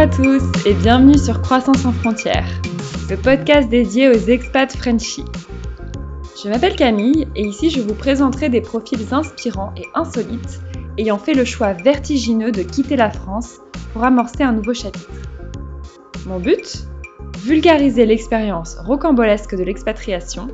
[0.00, 2.48] À tous et bienvenue sur Croissance sans frontières,
[3.10, 5.26] le podcast dédié aux expats Frenchies.
[6.42, 10.62] Je m'appelle Camille et ici je vous présenterai des profils inspirants et insolites
[10.96, 13.58] ayant fait le choix vertigineux de quitter la France
[13.92, 15.10] pour amorcer un nouveau chapitre.
[16.24, 16.86] Mon but?
[17.40, 20.48] Vulgariser l'expérience rocambolesque de l'expatriation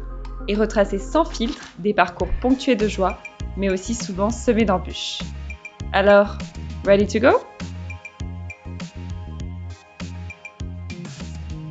[0.49, 3.21] et retracer sans filtre des parcours ponctués de joie,
[3.57, 5.21] mais aussi souvent semés d'embûches.
[5.93, 6.37] Alors,
[6.85, 7.38] ready to go?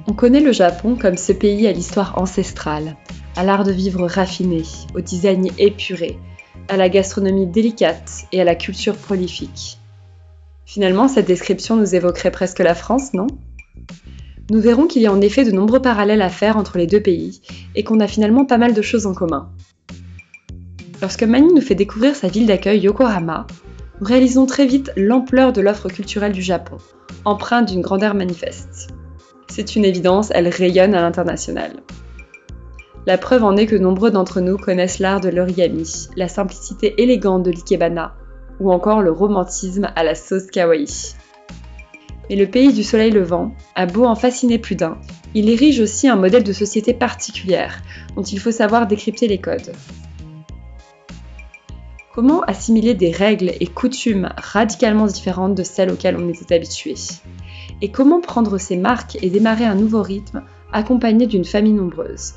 [0.08, 2.95] On connaît le Japon comme ce pays à l'histoire ancestrale,
[3.36, 4.62] à l'art de vivre raffiné,
[4.94, 6.20] au design épuré,
[6.68, 9.80] à la gastronomie délicate et à la culture prolifique.
[10.66, 13.26] Finalement, cette description nous évoquerait presque la France, non?
[14.52, 17.02] Nous verrons qu'il y a en effet de nombreux parallèles à faire entre les deux
[17.02, 17.42] pays
[17.73, 19.50] et qu'on a finalement pas mal de choses en commun.
[21.02, 23.48] Lorsque Mani nous fait découvrir sa ville d'accueil Yokohama,
[24.00, 26.78] nous réalisons très vite l'ampleur de l'offre culturelle du Japon,
[27.26, 28.89] empreinte d'une grandeur manifeste.
[29.48, 31.84] C'est une évidence, elle rayonne à l'international.
[33.06, 37.44] La preuve en est que nombreux d'entre nous connaissent l'art de l'origami, la simplicité élégante
[37.44, 38.16] de l'ikebana,
[38.60, 40.88] ou encore le romantisme à la sauce kawaii.
[42.30, 44.98] Mais le pays du soleil levant a beau en fasciner plus d'un,
[45.36, 47.82] il érige aussi un modèle de société particulière,
[48.16, 49.73] dont il faut savoir décrypter les codes.
[52.16, 56.96] Comment assimiler des règles et coutumes radicalement différentes de celles auxquelles on était habitué?
[57.81, 62.36] Et comment prendre ses marques et démarrer un nouveau rythme accompagné d'une famille nombreuse?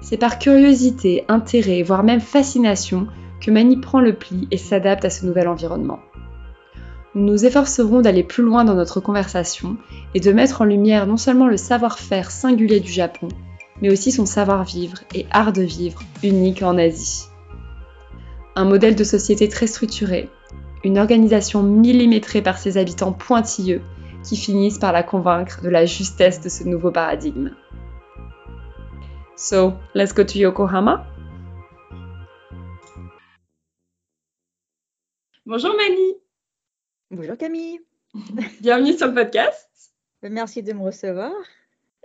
[0.00, 3.06] C'est par curiosité, intérêt, voire même fascination
[3.40, 6.00] que Mani prend le pli et s'adapte à ce nouvel environnement.
[7.14, 9.76] Nous nous efforcerons d'aller plus loin dans notre conversation
[10.14, 13.28] et de mettre en lumière non seulement le savoir-faire singulier du Japon,
[13.82, 17.24] mais aussi son savoir-vivre et art de vivre unique en Asie.
[18.54, 20.28] Un modèle de société très structuré,
[20.84, 23.82] une organisation millimétrée par ses habitants pointilleux
[24.24, 27.50] qui finissent par la convaincre de la justesse de ce nouveau paradigme.
[29.36, 31.06] So, let's go to Yokohama.
[35.46, 36.16] Bonjour Mani.
[37.10, 37.80] Bonjour Camille.
[38.60, 39.68] Bienvenue sur le podcast.
[40.22, 41.32] Merci de me recevoir.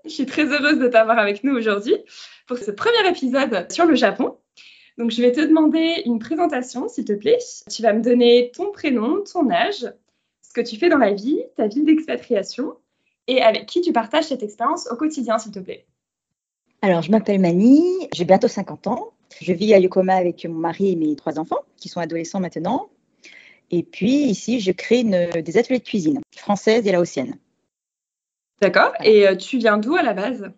[0.05, 1.95] Je suis très heureuse de t'avoir avec nous aujourd'hui
[2.47, 4.37] pour ce premier épisode sur le Japon.
[4.97, 7.39] Donc, je vais te demander une présentation, s'il te plaît.
[7.69, 9.85] Tu vas me donner ton prénom, ton âge,
[10.41, 12.75] ce que tu fais dans la vie, ta ville d'expatriation
[13.27, 15.85] et avec qui tu partages cette expérience au quotidien, s'il te plaît.
[16.81, 19.13] Alors, je m'appelle Mani, j'ai bientôt 50 ans.
[19.41, 22.89] Je vis à Yokohama avec mon mari et mes trois enfants, qui sont adolescents maintenant.
[23.71, 27.37] Et puis, ici, je crée des ateliers de cuisine françaises et laotiennes.
[28.61, 28.93] D'accord.
[29.03, 30.51] Et euh, tu viens d'où à la base?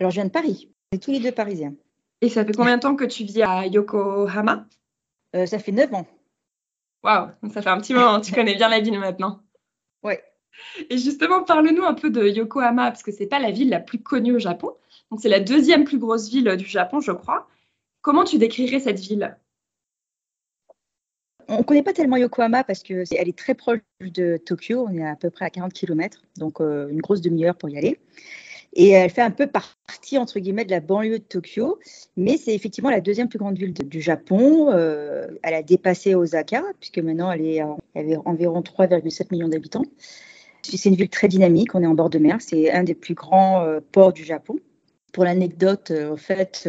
[0.00, 0.70] Alors, je viens de Paris.
[0.90, 1.74] On est tous les deux parisiens.
[2.20, 4.66] Et ça fait combien de temps que tu vis à Yokohama?
[5.34, 6.06] Euh, Ça fait 9 ans.
[7.02, 9.40] Waouh, ça fait un petit moment, tu connais bien la ville maintenant.
[10.02, 10.14] Oui.
[10.88, 13.80] Et justement, parle-nous un peu de Yokohama, parce que ce n'est pas la ville la
[13.80, 14.76] plus connue au Japon.
[15.10, 17.48] Donc, c'est la deuxième plus grosse ville du Japon, je crois.
[18.02, 19.36] Comment tu décrirais cette ville?
[21.48, 24.86] On ne connaît pas tellement Yokohama parce qu'elle est, est très proche de Tokyo.
[24.88, 27.78] On est à peu près à 40 km, donc euh, une grosse demi-heure pour y
[27.78, 27.98] aller.
[28.78, 31.78] Et elle fait un peu partie, entre guillemets, de la banlieue de Tokyo.
[32.18, 34.70] Mais c'est effectivement la deuxième plus grande ville du Japon.
[34.70, 37.62] Euh, elle a dépassé Osaka, puisque maintenant elle, est,
[37.94, 39.86] elle avait environ 3,7 millions d'habitants.
[40.62, 41.74] C'est une ville très dynamique.
[41.74, 42.36] On est en bord de mer.
[42.40, 44.56] C'est un des plus grands euh, ports du Japon.
[45.10, 46.68] Pour l'anecdote, euh, en fait,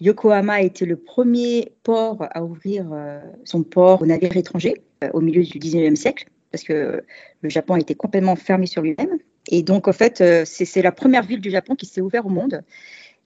[0.00, 2.86] Yokohama a été le premier port à ouvrir
[3.44, 4.80] son port aux navires étrangers
[5.12, 7.02] au milieu du 19e siècle, parce que
[7.40, 9.18] le Japon été complètement fermé sur lui-même.
[9.48, 12.30] Et donc, en fait, euh, c'est la première ville du Japon qui s'est ouverte au
[12.30, 12.62] monde.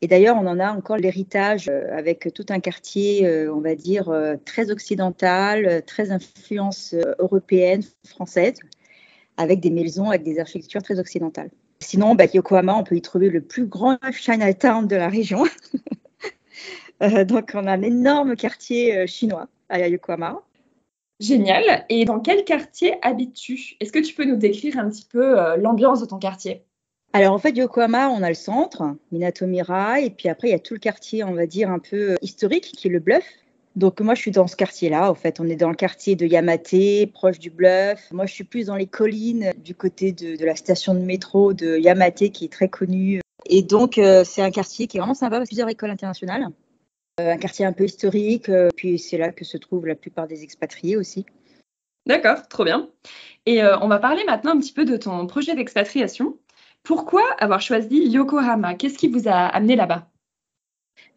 [0.03, 3.75] Et d'ailleurs, on en a encore l'héritage euh, avec tout un quartier, euh, on va
[3.75, 4.13] dire,
[4.45, 8.59] très occidental, très influence européenne, française,
[9.37, 11.51] avec des maisons, avec des architectures très occidentales.
[11.81, 15.45] Sinon, bah, Yokohama, on peut y trouver le plus grand Chinatown de la région.
[17.01, 20.43] donc, on a un énorme quartier chinois à Yokohama.
[21.19, 21.85] Génial.
[21.89, 23.77] Et dans quel quartier habites-tu?
[23.81, 26.63] Est-ce que tu peux nous décrire un petit peu euh, l'ambiance de ton quartier?
[27.13, 30.55] Alors en fait, Yokohama, on a le centre, Minato Mirai, et puis après, il y
[30.55, 33.25] a tout le quartier, on va dire, un peu euh, historique, qui est le Bluff.
[33.77, 35.11] Donc moi, je suis dans ce quartier-là.
[35.11, 38.11] En fait, on est dans le quartier de Yamate, proche du Bluff.
[38.11, 41.79] Moi, je suis plus dans les collines, du côté de, la station de métro de
[41.79, 43.21] Yamate, qui est très connue.
[43.49, 46.49] Et donc, euh, c'est un quartier qui est vraiment sympa, plusieurs écoles internationales.
[47.19, 50.27] Euh, un quartier un peu historique, euh, puis c'est là que se trouvent la plupart
[50.27, 51.25] des expatriés aussi.
[52.05, 52.91] D'accord, trop bien.
[53.47, 56.37] Et euh, on va parler maintenant un petit peu de ton projet d'expatriation.
[56.83, 58.75] Pourquoi avoir choisi Yokohama?
[58.75, 60.11] Qu'est-ce qui vous a amené là-bas?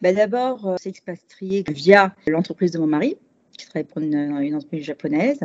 [0.02, 3.18] Ben D'abord, c'est expatrié via l'entreprise de mon mari,
[3.58, 5.42] qui travaille pour une, entreprise japonaise.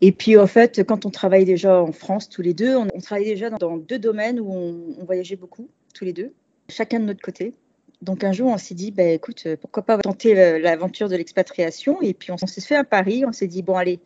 [0.00, 3.34] Et puis en fait, quand on travaillait déjà en France tous les deux, on, travaillait
[3.34, 6.32] déjà dans, deux domaines où on, voyageait beaucoup tous les deux,
[6.70, 7.54] chacun de notre côté.
[8.02, 12.00] Donc un jour, on s'est dit, bah, écoute, pourquoi pas tenter l'aventure de l'expatriation?
[12.00, 14.00] Et puis on, s'est fait un pari, on s'est dit, bon allez,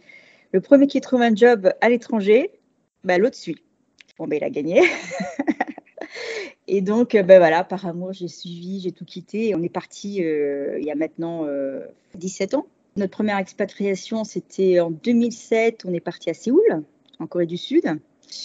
[0.52, 2.50] le premier qui trouve un job à l'étranger,
[3.04, 3.62] bah, l'autre suit.
[4.18, 4.82] Bon, ben, il a gagné.
[6.68, 9.48] et donc, ben voilà, par amour, j'ai suivi, j'ai tout quitté.
[9.48, 11.46] Et on est parti euh, il y a maintenant
[12.14, 12.66] 17 euh, ans.
[12.96, 15.84] Notre première expatriation, c'était en 2007.
[15.84, 16.84] On est parti à Séoul,
[17.18, 17.84] en Corée du Sud.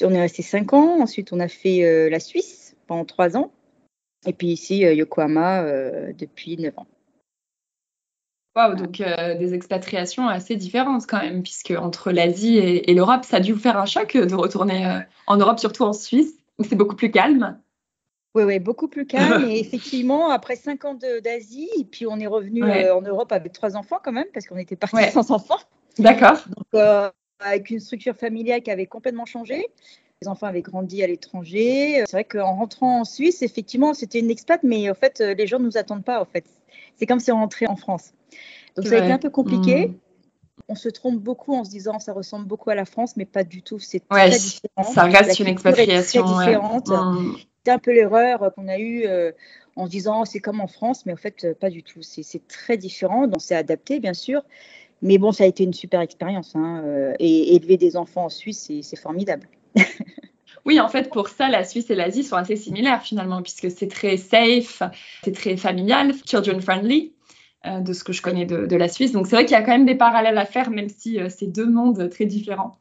[0.02, 1.02] On est resté 5 ans.
[1.02, 3.52] Ensuite, on a fait euh, la Suisse pendant 3 ans.
[4.26, 5.64] Et puis ici, Yokohama,
[6.14, 6.88] depuis 9 ans.
[8.56, 13.40] Wow, donc des expatriations assez différentes quand même, puisque entre l'Asie et, l'Europe, ça a
[13.40, 16.96] dû vous faire un choc de retourner en Europe, surtout en Suisse, où c'est beaucoup
[16.96, 17.58] plus calme.
[18.36, 19.44] Oui, oui, beaucoup plus calme.
[19.50, 20.94] et effectivement, après cinq ans
[21.24, 24.46] d'Asie, et puis on est revenu euh, en Europe avec trois enfants quand même, parce
[24.46, 25.60] qu'on était parti sans enfants.
[25.98, 26.38] D'accord.
[26.56, 29.68] Donc, euh, avec une structure familiale qui avait complètement changé.
[30.22, 32.04] Les enfants avaient grandi à l'étranger.
[32.06, 35.60] C'est vrai qu'en rentrant en Suisse, effectivement, c'était une expat, mais en fait, les gens
[35.60, 36.22] ne nous attendent pas.
[36.22, 36.46] En fait,
[36.98, 38.12] c'est comme si on rentrait en France.
[38.76, 39.88] Donc, ça a été un peu compliqué.
[39.88, 39.94] Hmm.
[40.68, 43.44] On se trompe beaucoup en se disant ça ressemble beaucoup à la France, mais pas
[43.44, 43.80] du tout.
[43.80, 44.84] C'est très différent.
[44.84, 46.24] Ça reste une expatriation.
[46.24, 46.90] Très différente.
[46.90, 47.36] Hmm
[47.70, 49.32] un peu l'erreur qu'on a eue euh,
[49.76, 52.02] en se disant c'est comme en France, mais en fait, euh, pas du tout.
[52.02, 53.28] C'est très différent.
[53.34, 54.42] On s'est adapté, bien sûr.
[55.02, 56.56] Mais bon, ça a été une super expérience.
[56.56, 59.48] Hein, euh, et élever des enfants en Suisse, c'est formidable.
[60.66, 63.88] Oui, en fait, pour ça, la Suisse et l'Asie sont assez similaires finalement, puisque c'est
[63.88, 64.84] très safe,
[65.24, 67.14] c'est très familial, children friendly,
[67.66, 69.14] de ce que je connais de, la Suisse.
[69.14, 71.48] Donc c'est vrai qu'il y a quand même des parallèles à faire, même si c'est
[71.48, 72.78] deux mondes très différents.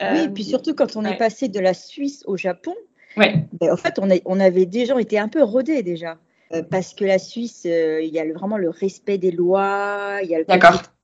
[0.00, 2.74] oui, et puis surtout quand on est passé de la Suisse au Japon,
[3.16, 3.44] Ouais.
[3.52, 6.18] Ben, en fait, on, on avait déjà été un peu rodés déjà.
[6.52, 10.28] Euh, parce que la Suisse, euh, il y a vraiment le respect des lois, il
[10.28, 10.44] y a le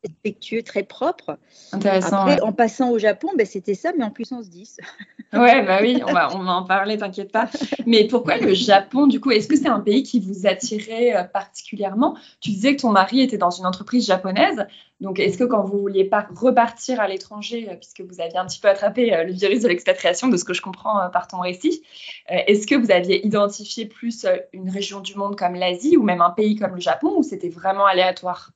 [0.04, 1.38] respectueux, très propre.
[1.72, 2.18] Intéressant.
[2.18, 4.78] Après, en passant au Japon, ben, c'était ça, mais en puissance 10.
[5.32, 7.48] ouais, bah oui, on va, on va en parler, t'inquiète pas.
[7.86, 11.24] Mais pourquoi le Japon, du coup Est-ce que c'est un pays qui vous attirait euh,
[11.24, 12.16] particulièrement?
[12.40, 14.66] Tu disais que ton mari était dans une entreprise japonaise.
[15.00, 18.58] Donc, est-ce que quand vous vouliez pas repartir à l'étranger, puisque vous aviez un petit
[18.58, 21.82] peu attrapé le virus de l'expatriation, de ce que je comprends par ton récit,
[22.28, 26.30] est-ce que vous aviez identifié plus une région du monde comme l'Asie ou même un
[26.30, 28.50] pays comme le Japon ou c'était vraiment aléatoire?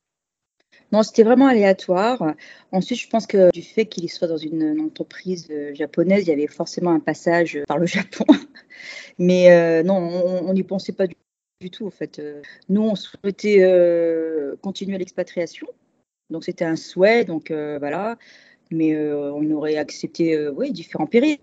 [0.93, 2.35] Non, c'était vraiment aléatoire.
[2.71, 6.33] Ensuite, je pense que du fait qu'il soit dans une, entreprise euh, japonaise, il y
[6.33, 8.27] avait forcément un passage par le Japon.
[9.19, 12.21] Mais euh, non, on n'y pensait pas du, tout, en fait.
[12.69, 15.67] Nous, on souhaitait euh, continuer l'expatriation.
[16.31, 18.19] Donc, c'était un souhait, donc voilà.
[18.71, 21.39] Mais on aurait accepté oui, différents périls.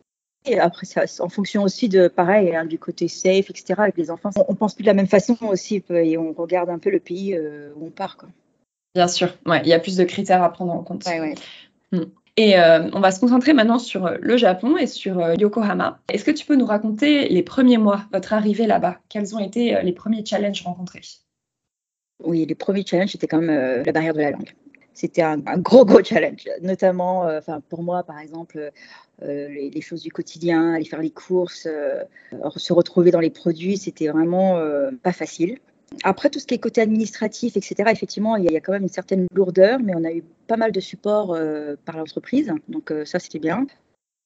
[0.58, 0.88] Après,
[1.20, 4.74] en fonction aussi de, pareil, hein, du côté safe, etc., avec les enfants, on, pense
[4.74, 7.88] plus de la même façon aussi, et on regarde un peu le pays euh, où
[7.88, 8.18] on part.
[8.96, 11.06] Bien sûr, ouais, il y a plus de critères à prendre en compte.
[11.06, 11.36] Ouais, ouais.
[11.92, 12.06] Hmm.
[12.38, 16.00] Et euh, on va se concentrer maintenant sur euh, le Japon et sur Yokohama.
[16.12, 19.00] Est-ce que tu peux nous raconter les premiers mois, votre arrivée là-bas?
[19.10, 21.02] Quels ont été les premiers challenges rencontrés?
[22.24, 24.54] Oui, les premiers challenges, c'était quand même la barrière de la langue
[25.00, 26.44] c'était un, gros, gros challenge.
[26.62, 28.72] Notamment, euh, enfin pour moi, par exemple,
[29.22, 32.04] euh, les, choses du quotidien, aller faire les courses, euh,
[32.58, 34.60] se retrouver dans les produits, c'était vraiment
[35.02, 35.60] pas facile.
[36.04, 38.90] Après, tout ce qui est côté administratif, etc., effectivement, il y, a quand même une
[38.90, 41.38] certaine lourdeur, mais on a eu pas mal de support
[41.86, 43.66] par l'entreprise, donc ça, c'était bien.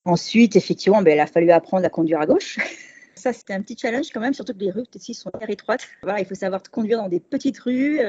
[0.04, 2.58] Ensuite, effectivement, ben, il a fallu apprendre à conduire à gauche.
[3.16, 5.86] Ça, c'était un petit challenge quand même, surtout que les rues ici sont très étroites.
[6.18, 8.00] Il faut savoir conduire dans des petites rues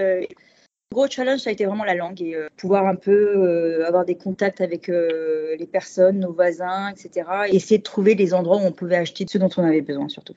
[0.96, 4.06] gros challenge, ça a été vraiment la langue et euh, pouvoir un peu euh, avoir
[4.06, 7.30] des contacts avec euh, les personnes, nos voisins, etc.
[7.50, 10.08] Et essayer de trouver des endroits où on pouvait acheter ce dont on avait besoin
[10.10, 10.36] surtout.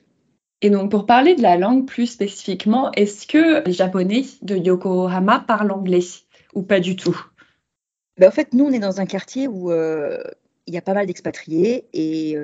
[0.61, 5.39] Et donc, pour parler de la langue plus spécifiquement, est-ce que les Japonais de Yokohama
[5.47, 6.03] parlent anglais
[6.53, 7.17] ou pas du tout?
[8.17, 11.05] Ben, En fait, nous, on est dans un quartier où il y a pas mal
[11.05, 12.37] d'expatriés et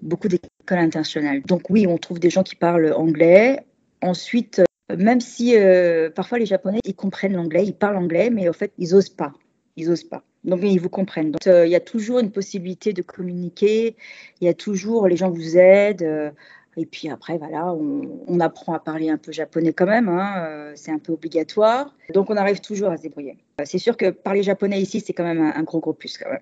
[0.00, 1.42] beaucoup d'écoles internationales.
[1.42, 3.60] Donc oui, on trouve des gens qui parlent anglais.
[4.00, 4.62] Ensuite,
[4.96, 8.72] même si euh, parfois les Japonais, ils comprennent l'anglais, ils parlent anglais, mais en fait,
[8.78, 9.32] ils osent pas.
[9.76, 10.22] Ils osent pas.
[10.44, 11.32] Donc, ils vous comprennent.
[11.32, 13.96] Donc, euh, il y a toujours une possibilité de communiquer.
[14.40, 16.02] Il y a toujours, les gens vous aident.
[16.02, 16.30] Euh,
[16.76, 20.08] et puis après, voilà, on, apprend à parler un peu japonais quand même.
[20.08, 21.94] Hein, c'est un peu obligatoire.
[22.14, 23.38] Donc, on arrive toujours à se débrouiller.
[23.64, 26.40] C'est sûr que parler japonais ici, c'est quand même un, gros, gros plus quand même.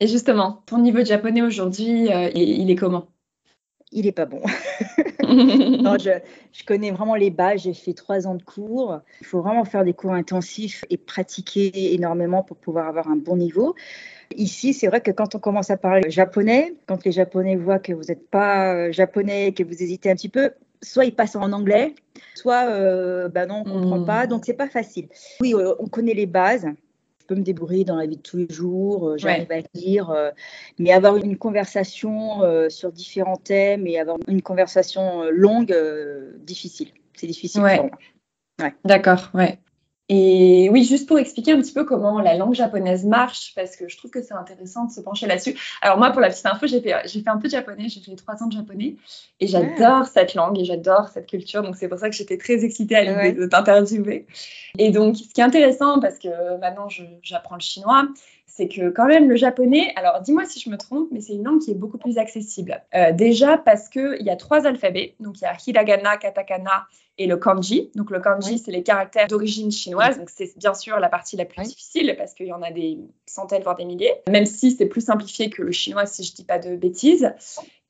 [0.00, 3.08] Et justement, ton niveau de japonais aujourd'hui, il est comment?
[3.92, 4.42] Il n'est pas bon.
[5.20, 7.62] je, connais vraiment les bases.
[7.62, 9.00] J'ai fait trois ans de cours.
[9.20, 13.36] Il faut vraiment faire des cours intensifs et pratiquer énormément pour pouvoir avoir un bon
[13.36, 13.76] niveau.
[14.36, 17.92] Ici, c'est vrai que quand on commence à parler japonais, quand les Japonais voient que
[17.92, 20.50] vous n'êtes pas euh, japonais, que vous hésitez un petit peu,
[20.82, 21.94] soit ils passent en anglais,
[22.34, 24.06] soit euh, bah non, on ne comprend hmm.
[24.06, 24.26] pas.
[24.26, 25.08] Donc, c'est pas facile.
[25.40, 26.66] Oui, euh, on connaît les bases.
[27.20, 30.10] je peux me débrouiller dans la vie de tous les jours, euh, j'arrive à lire,
[30.10, 30.30] euh,
[30.78, 35.74] mais avoir une conversation euh, sur différents thèmes et avoir une conversation longue,
[36.38, 36.88] difficile.
[37.16, 37.90] C'est difficile pour
[38.60, 38.70] moi.
[38.84, 39.58] D'accord, ouais.
[40.10, 43.88] Et oui, juste pour expliquer un petit peu comment la langue japonaise marche, parce que
[43.88, 45.56] je trouve que c'est intéressant de se pencher là-dessus.
[45.80, 48.00] Alors moi, pour la petite info, j'ai fait, j'ai fait un peu de japonais, j'ai
[48.00, 48.96] fait trois ans de japonais,
[49.40, 52.64] et j'adore cette langue et j'adore cette culture, donc c'est pour ça que j'étais très
[52.64, 54.26] excitée à l'idée de t'interviewer.
[54.78, 56.88] Et donc, ce qui est intéressant, parce que maintenant
[57.22, 58.06] j'apprends le chinois,
[58.56, 61.42] c'est que quand même le japonais, alors dis-moi si je me trompe, mais c'est une
[61.42, 62.80] langue qui est beaucoup plus accessible.
[62.94, 66.86] Euh, déjà parce qu'il y a trois alphabets, donc il y a hiragana, katakana
[67.18, 67.90] et le kanji.
[67.96, 71.46] Donc le kanji, c'est les caractères d'origine chinoise, donc c'est bien sûr la partie la
[71.46, 74.86] plus difficile parce qu'il y en a des centaines, voire des milliers, même si c'est
[74.86, 77.32] plus simplifié que le chinois, si je dis pas de bêtises.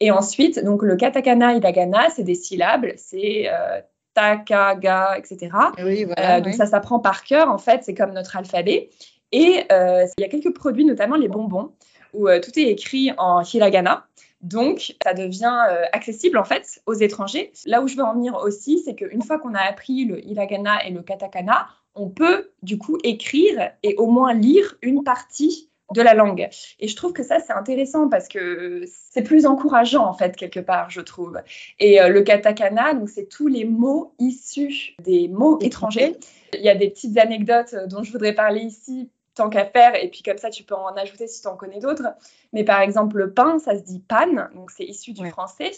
[0.01, 3.83] Et ensuite, donc le katakana, hiragana, c'est des syllabes, c'est euh,
[4.15, 5.51] takaga, etc.
[5.79, 8.89] Euh, donc ça s'apprend par cœur, en fait, c'est comme notre alphabet.
[9.35, 11.73] Et euh, il y a quelques produits, notamment les bonbons,
[12.13, 14.07] où euh, tout est écrit en hiragana.
[14.43, 17.51] Donc, ça devient euh, accessible en fait aux étrangers.
[17.67, 20.87] Là où je veux en venir aussi, c'est qu'une fois qu'on a appris le hiragana
[20.87, 26.01] et le katakana, on peut du coup écrire et au moins lire une partie de
[26.01, 26.49] la langue.
[26.79, 30.61] Et je trouve que ça, c'est intéressant parce que c'est plus encourageant, en fait, quelque
[30.61, 31.41] part, je trouve.
[31.81, 36.17] Et le katakana, donc, c'est tous les mots issus des mots étrangers.
[36.53, 40.09] Il y a des petites anecdotes dont je voudrais parler ici tant qu'à faire, et
[40.09, 42.07] puis comme ça, tu peux en ajouter si tu en connais d'autres.
[42.53, 45.73] Mais par exemple, le pain, ça se dit pan, donc c'est issu du français.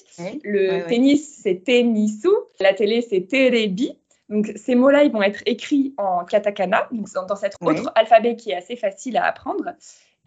[0.44, 2.28] Le tennis, c'est tennisu.
[2.60, 3.98] La télé, c'est terebi.
[4.28, 8.50] Donc ces mots-là, ils vont être écrits en katakana, donc dans cet autre alphabet qui
[8.50, 9.72] est assez facile à apprendre.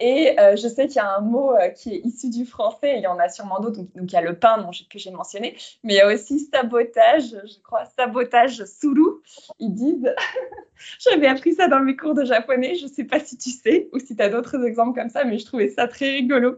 [0.00, 2.96] Et euh, je sais qu'il y a un mot euh, qui est issu du français,
[2.96, 5.56] il y en a sûrement d'autres, donc, il y a le pain que j'ai mentionné,
[5.84, 9.20] mais il y a aussi sabotage, je crois, sabotage suru,
[9.58, 10.14] ils disent.
[10.98, 13.90] J'avais appris ça dans mes cours de japonais, je ne sais pas si tu sais
[13.92, 16.56] ou si tu as d'autres exemples comme ça, mais je trouvais ça très rigolo.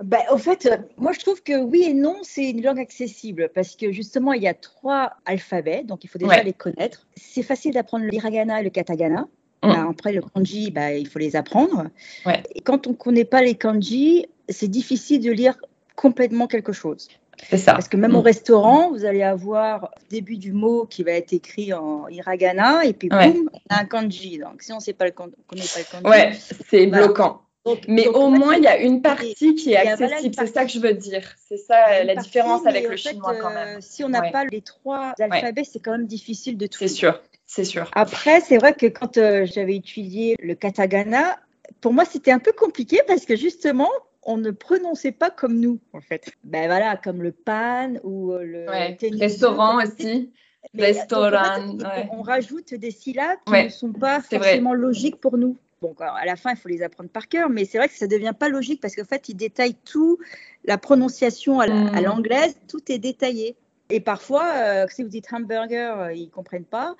[0.00, 3.50] Ben, au fait, euh, moi je trouve que oui et non, c'est une langue accessible
[3.52, 7.04] parce que justement il y a trois alphabets, donc il faut déjà les connaître.
[7.16, 9.26] C'est facile d'apprendre l'hiragana et le katagana.
[9.62, 9.68] Mm.
[9.68, 11.88] Bah, après, le kanji, bah, il faut les apprendre.
[12.54, 15.56] Et quand on ne connaît pas les kanji, c'est difficile de lire
[15.96, 17.08] complètement quelque chose.
[17.48, 17.72] C'est ça.
[17.72, 18.24] Parce que même au mm.
[18.24, 22.92] restaurant, vous allez avoir le début du mot qui va être écrit en hiragana et
[22.92, 24.38] puis boum, on a un kanji.
[24.38, 26.32] Donc si on ne connaît pas le kanji, ouais,
[26.68, 27.42] c'est bloquant.
[27.86, 30.34] mais au moins, il y a une partie qui est accessible.
[30.36, 31.22] C'est ça que je veux dire.
[31.48, 33.78] C'est ça la différence avec le chinois quand même.
[33.78, 36.78] Euh, si on n'a pas les trois alphabets, c'est quand même difficile de tout.
[36.78, 37.20] C'est sûr.
[37.48, 37.90] C'est sûr.
[37.94, 41.38] Après, c'est vrai que quand euh, j'avais étudié le katagana,
[41.80, 43.88] pour moi, c'était un peu compliqué parce que justement,
[44.22, 46.30] on ne prononçait pas comme nous, en fait.
[46.44, 50.30] Ben voilà, comme le pan ou euh, le restaurant aussi.
[50.78, 51.78] Restaurant.
[52.12, 55.56] On rajoute des syllabes qui ne sont pas forcément logiques pour nous.
[55.80, 58.06] Bon, à la fin, il faut les apprendre par cœur, mais c'est vrai que ça
[58.06, 60.18] ne devient pas logique parce qu'en fait, ils détaillent tout,
[60.64, 62.02] la prononciation à hmm.
[62.02, 63.56] l'anglaise, tout est détaillé.
[63.88, 66.94] Et parfois, euh, si vous dites hamburger, ils ne comprennent pas.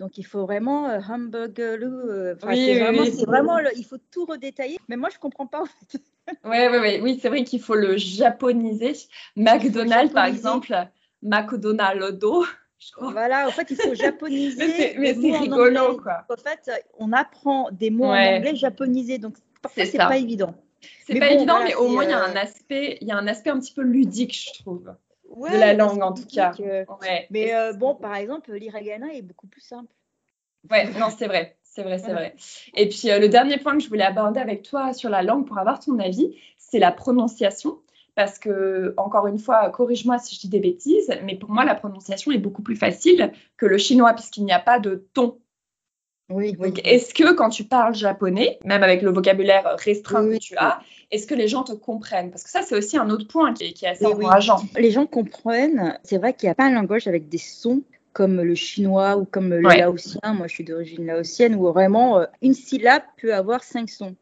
[0.00, 1.78] Donc il faut vraiment euh, hamburger.
[1.82, 4.78] Euh, oui, c'est vraiment, il faut tout redétailler.
[4.88, 6.00] Mais moi je comprends pas en fait.
[6.44, 8.94] Oui, oui, oui, oui c'est vrai qu'il faut le japoniser.
[9.36, 10.74] McDonald's par exemple,
[11.22, 12.24] McDonald's.
[12.98, 14.94] Voilà, en fait, il faut japoniser.
[14.96, 16.24] mais c'est rigolo, quoi.
[16.30, 20.54] En fait, on apprend des mots en anglais japonisés, donc parfois, c'est pas évident.
[21.06, 23.18] C'est pas évident, mais au moins, il y a euh, un aspect, il y a
[23.18, 24.94] un aspect un petit peu ludique, je trouve
[25.30, 26.52] de la langue en tout cas.
[27.30, 29.92] Mais euh, bon, par exemple, l'iragana est beaucoup plus simple.
[30.70, 31.56] Ouais, non, c'est vrai.
[31.62, 32.34] C'est vrai, c'est vrai.
[32.74, 35.46] Et puis, euh, le dernier point que je voulais aborder avec toi sur la langue
[35.46, 37.78] pour avoir ton avis, c'est la prononciation.
[38.16, 41.76] Parce que, encore une fois, corrige-moi si je dis des bêtises, mais pour moi, la
[41.76, 45.38] prononciation est beaucoup plus facile que le chinois, puisqu'il n'y a pas de ton
[46.30, 50.56] oui, Donc, est-ce que quand tu parles japonais, même avec le vocabulaire restreint que tu
[50.56, 52.30] as, est-ce que les gens te comprennent?
[52.30, 54.62] Parce que ça, c'est aussi un autre point qui est, assez encourageant.
[54.76, 55.98] Les gens comprennent.
[56.04, 57.82] C'est vrai qu'il n'y a pas un langage avec des sons
[58.12, 60.34] comme le chinois ou comme le laotien.
[60.34, 64.14] Moi, je suis d'origine laotienne, où vraiment euh, une syllabe peut avoir cinq sons.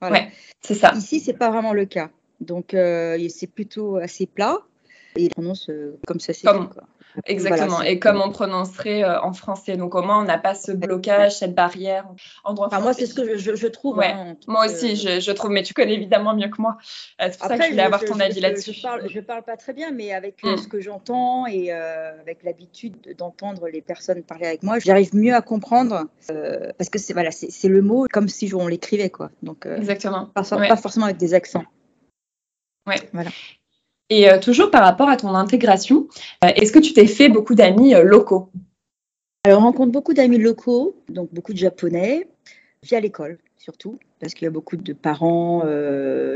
[0.00, 0.26] Voilà.
[0.60, 0.92] c'est ça.
[0.94, 2.10] Ici, c'est pas vraiment le cas.
[2.40, 4.58] Donc, euh, c'est plutôt assez plat.
[5.16, 6.68] Et ils prononcent euh, comme ça, c'est comme,
[7.24, 7.82] Exactement.
[7.82, 9.76] et comme on prononcerait euh, en français.
[9.76, 12.06] Donc, au moins, on n'a pas ce blocage, cette barrière
[12.44, 14.00] en droit Moi, c'est ce que je, trouve.
[14.00, 15.50] Hein, moi aussi, je, trouve.
[15.50, 16.78] Mais tu connais évidemment mieux que moi.
[17.20, 18.72] Euh, c'est pour ça que je voulais avoir ton avis là-dessus.
[18.72, 20.58] Je parle, parle pas très bien, mais avec euh, mm.
[20.58, 25.42] ce que j'entends et avec l'habitude d'entendre les personnes parler avec moi, j'arrive mieux à
[25.42, 26.06] comprendre
[26.78, 29.10] parce que c'est voilà, c'est le mot comme si on l'écrivait.
[29.10, 29.30] quoi.
[29.42, 30.26] Donc, Exactement.
[30.34, 31.64] Pas, pas forcément avec des accents.
[32.86, 33.00] Ouais.
[33.12, 33.30] Voilà.
[34.08, 36.08] Et euh, toujours par rapport à ton intégration,
[36.44, 38.50] euh, est-ce que tu t'es fait beaucoup d'amis euh, locaux?
[39.44, 42.28] Alors, on rencontre beaucoup d'amis locaux, donc beaucoup de Japonais,
[42.82, 43.38] via l'école.
[43.56, 45.62] surtout, parce qu'il y a beaucoup de parents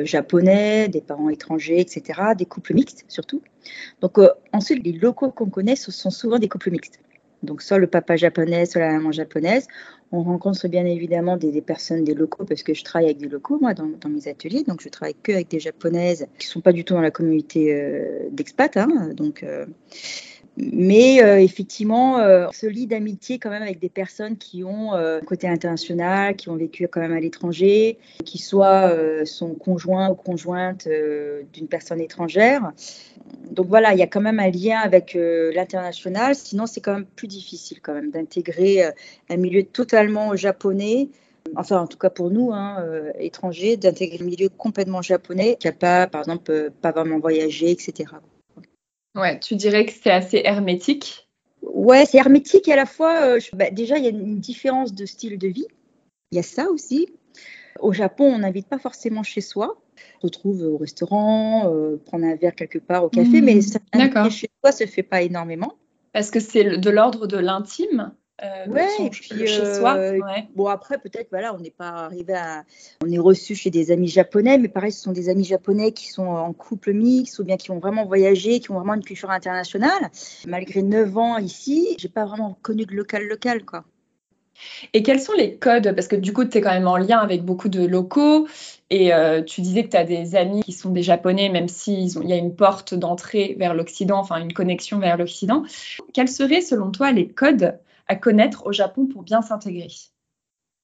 [0.05, 3.43] japonais, des parents étrangers, etc., des couples mixtes surtout.
[4.01, 4.19] Donc
[4.53, 7.01] ensuite, les locaux qu'on connaît, ce sont souvent des couples mixtes.
[7.43, 9.67] Donc soit le papa japonais, soit la maman japonaise.
[10.13, 13.59] On rencontre bien évidemment des, personnes, des locaux, parce que je travaille avec des locaux,
[13.61, 14.65] moi, dans, mes ateliers.
[14.65, 17.73] Donc je travaille que avec des japonaises qui sont pas du tout dans la communauté
[17.73, 18.77] euh, d'expat.
[18.77, 19.11] Hein.
[19.15, 19.45] donc
[20.57, 25.21] mais euh, effectivement, euh, se lie d'amitié quand même avec des personnes qui ont euh,
[25.21, 28.93] côté international, qui ont vécu quand même à l'étranger, qui soient
[29.25, 30.89] son conjoint ou conjointe
[31.53, 32.73] d'une personne étrangère.
[33.51, 36.35] Donc voilà, il y a quand même un lien avec l'international.
[36.35, 38.85] Sinon, c'est quand même plus difficile quand même d'intégrer
[39.29, 41.09] un milieu totalement japonais
[41.57, 42.85] enfin en tout cas pour nous, hein,
[43.19, 48.13] étrangers, d'intégrer un milieu complètement japonais qui n'a pas, par exemple, pas vraiment voyagé, etc.
[49.15, 51.29] Ouais, tu dirais que c'est assez hermétique
[51.63, 54.95] Ouais, c'est hermétique et à la fois, euh, bah, déjà, il y a une différence
[54.95, 55.67] de style de vie.
[56.33, 57.09] Il y a ça aussi.
[57.81, 59.81] Au Japon, on n'invite pas forcément chez soi.
[60.17, 63.45] On se retrouve au restaurant, euh, prendre un verre quelque part au café, mmh.
[63.45, 63.79] mais ça,
[64.31, 65.75] chez soi se fait pas énormément.
[66.13, 68.13] Parce que c'est de l'ordre de l'intime
[68.43, 69.97] euh, ouais, et puis chez soi.
[69.97, 70.19] Euh,
[70.55, 72.65] bon après peut-être voilà, on n'est pas arrivé à,
[73.05, 76.09] on est reçu chez des amis japonais, mais pareil, ce sont des amis japonais qui
[76.09, 79.31] sont en couple mixte ou bien qui ont vraiment voyagé, qui ont vraiment une culture
[79.31, 80.11] internationale.
[80.47, 83.85] Malgré 9 ans ici, j'ai pas vraiment connu de local local quoi.
[84.93, 85.95] Et quels sont les codes?
[85.95, 88.47] Parce que du coup, tu es quand même en lien avec beaucoup de locaux
[88.91, 92.09] et euh, tu disais que tu as des amis qui sont des Japonais, même s'il
[92.27, 95.63] y a une porte d'entrée vers l'Occident, enfin une connexion vers l'Occident.
[96.13, 97.79] Quels seraient selon toi les codes
[98.11, 99.89] à connaître au Japon pour bien s'intégrer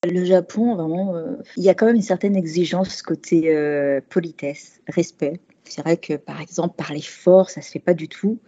[0.05, 4.81] le Japon, vraiment, euh, il y a quand même une certaine exigence côté euh, politesse,
[4.87, 5.41] respect.
[5.65, 8.39] C'est vrai que, par exemple, parler fort, ça se fait pas du tout.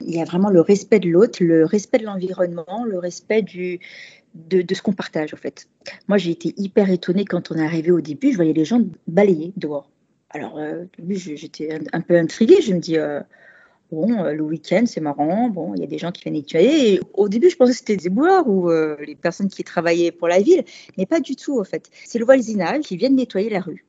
[0.00, 4.74] Il y a vraiment le respect de l'autre, le respect de l'environnement, le respect de,
[4.74, 5.68] ce qu'on partage, en fait.
[6.08, 8.32] Moi, j'ai été hyper étonnée quand on est arrivé au début.
[8.32, 9.88] Je voyais les gens balayer dehors.
[10.30, 12.60] Alors, euh, j'étais un, peu intriguée.
[12.60, 12.96] Je me dis,
[13.94, 15.48] Bon, euh, le week-end, c'est marrant.
[15.48, 17.00] Bon, il y a des gens qui viennent nettoyer.
[17.14, 20.26] au début, je pensais que c'était des éboueurs ou euh, les personnes qui travaillaient pour
[20.26, 20.64] la ville,
[20.98, 21.88] mais pas du tout, en fait.
[22.04, 23.86] C'est le voisinage qui vient nettoyer la rue.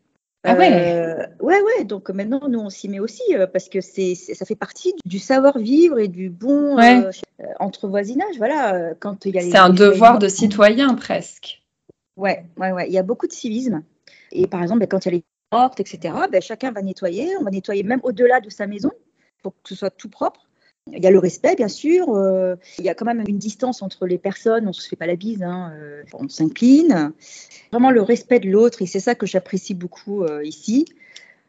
[0.48, 1.86] Ah ouais euh, Ouais, ouais.
[1.86, 5.98] Donc maintenant, nous, on s'y met aussi parce que c'est, ça fait partie du savoir-vivre
[5.98, 6.78] et du bon
[7.60, 8.38] entre voisinage.
[8.38, 8.94] Voilà.
[9.00, 11.64] Quand il y a c'est un devoir de citoyen presque.
[12.16, 12.88] Ouais, ouais, ouais.
[12.88, 13.82] Il y a beaucoup de civisme.
[14.32, 17.36] Et par exemple, quand il y a les portes, etc., ben, chacun va nettoyer.
[17.40, 18.92] On va nettoyer même au-delà de sa maison
[19.46, 20.48] pour que ce soit tout propre.
[20.92, 22.10] Il y a le respect, bien sûr.
[22.16, 24.66] Euh, il y a quand même une distance entre les personnes.
[24.66, 25.44] On ne se fait pas la bise.
[25.44, 27.12] Hein, euh, on s'incline.
[27.72, 28.82] Vraiment le respect de l'autre.
[28.82, 30.86] Et c'est ça que j'apprécie beaucoup euh, ici.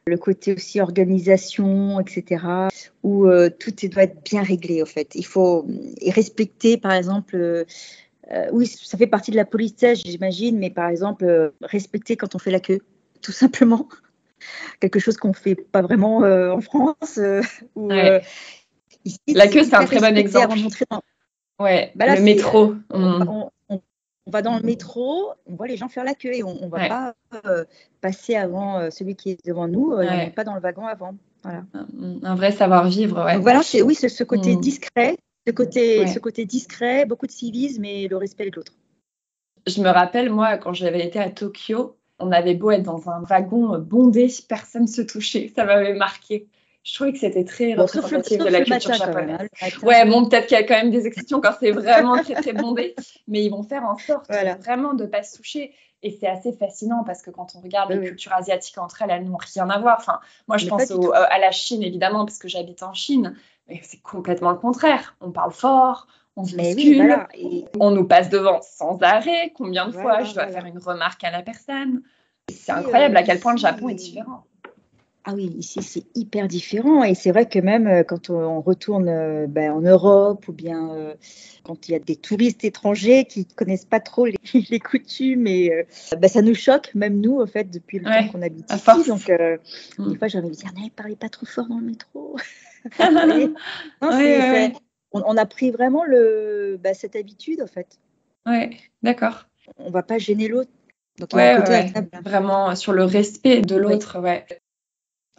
[0.06, 2.44] Le côté aussi organisation, etc.
[3.02, 3.26] Où
[3.58, 5.14] tout doit être bien réglé, en fait.
[5.14, 5.66] Il faut
[6.06, 7.64] respecter, par exemple.
[8.52, 10.58] oui, ça fait partie de la politesse, j'imagine.
[10.58, 12.80] Mais par exemple, respecter quand on fait la queue,
[13.20, 13.88] tout simplement
[14.80, 17.18] quelque chose qu'on fait pas vraiment euh, en France.
[17.18, 17.42] Euh,
[17.76, 18.20] euh,
[19.28, 20.58] la queue, c'est un très bon exemple.
[21.58, 22.74] Ouais, bah le métro.
[22.90, 26.68] On, va dans le métro, on voit les gens faire la queue et on ne
[26.68, 27.14] va pas
[28.00, 31.14] passer avant celui qui est devant nous, on n'est pas dans le wagon avant.
[31.44, 31.62] Voilà.
[32.24, 33.24] Un, vrai savoir-vivre.
[33.24, 33.38] Ouais.
[33.38, 34.60] voilà, oui, ce, ce côté mm.
[34.60, 38.72] discret, ce côté, ce côté discret, beaucoup de civisme et le respect de l'autre.
[39.66, 43.20] Je me rappelle, moi, quand j'avais été à Tokyo, on avait beau être dans un
[43.22, 45.52] wagon bondé, personne se touchait.
[45.54, 46.48] Ça m'avait marqué.
[46.86, 49.48] Je trouvais que c'était très représentatif de la culture japonaise.
[49.82, 52.52] ouais, bon, peut-être qu'il y a quand même des exceptions quand c'est vraiment très très
[52.52, 52.94] bondé,
[53.26, 55.72] mais ils vont faire en sorte vraiment de ne pas se toucher.
[56.02, 59.24] Et c'est assez fascinant parce que quand on regarde les cultures asiatiques entre elles, elles
[59.24, 59.96] n'ont rien à voir.
[59.98, 63.34] Enfin, moi, je pense euh, à la Chine évidemment parce que j'habite en Chine,
[63.66, 65.16] mais c'est complètement le contraire.
[65.20, 66.56] On parle fort, on se
[67.80, 69.52] on nous passe devant sans arrêt.
[69.54, 72.02] Combien de fois je dois faire une remarque à la personne?
[72.48, 74.44] C'est incroyable à quel point le Japon est différent.
[75.28, 79.08] Ah oui, ici c'est hyper différent et c'est vrai que même euh, quand on retourne
[79.08, 81.14] euh, ben, en Europe ou bien euh,
[81.64, 84.38] quand il y a des touristes étrangers qui ne connaissent pas trop les,
[84.78, 85.84] coutumes et
[86.16, 89.08] ben, ça nous choque, même nous en fait depuis le temps qu'on habite ici.
[89.08, 90.10] Donc mm.
[90.12, 92.36] des fois j'ai envie de dire, ne parlez pas trop fort dans le métro.
[93.00, 93.50] non,
[95.24, 97.98] on, a pris vraiment le, bah, cette habitude, en fait.
[98.46, 98.70] Ouais,
[99.02, 99.46] d'accord.
[99.78, 100.70] On va pas gêner l'autre.
[101.18, 101.30] Donc,
[102.24, 104.46] vraiment sur le respect de l'autre, ouais.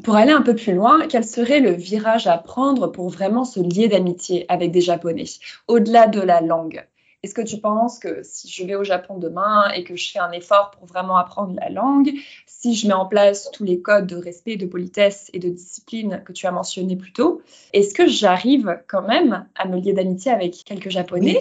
[0.03, 3.59] Pour aller un peu plus loin, quel serait le virage à prendre pour vraiment se
[3.59, 5.25] lier d'amitié avec des Japonais,
[5.67, 6.85] au-delà de la langue?
[7.23, 10.19] Est-ce que tu penses que si je vais au Japon demain et que je fais
[10.19, 12.11] un effort pour vraiment apprendre la langue,
[12.45, 16.21] si je mets en place tous les codes de respect, de politesse et de discipline
[16.25, 17.41] que tu as mentionnés plus tôt,
[17.73, 21.39] est-ce que j'arrive quand même à me lier d'amitié avec quelques Japonais?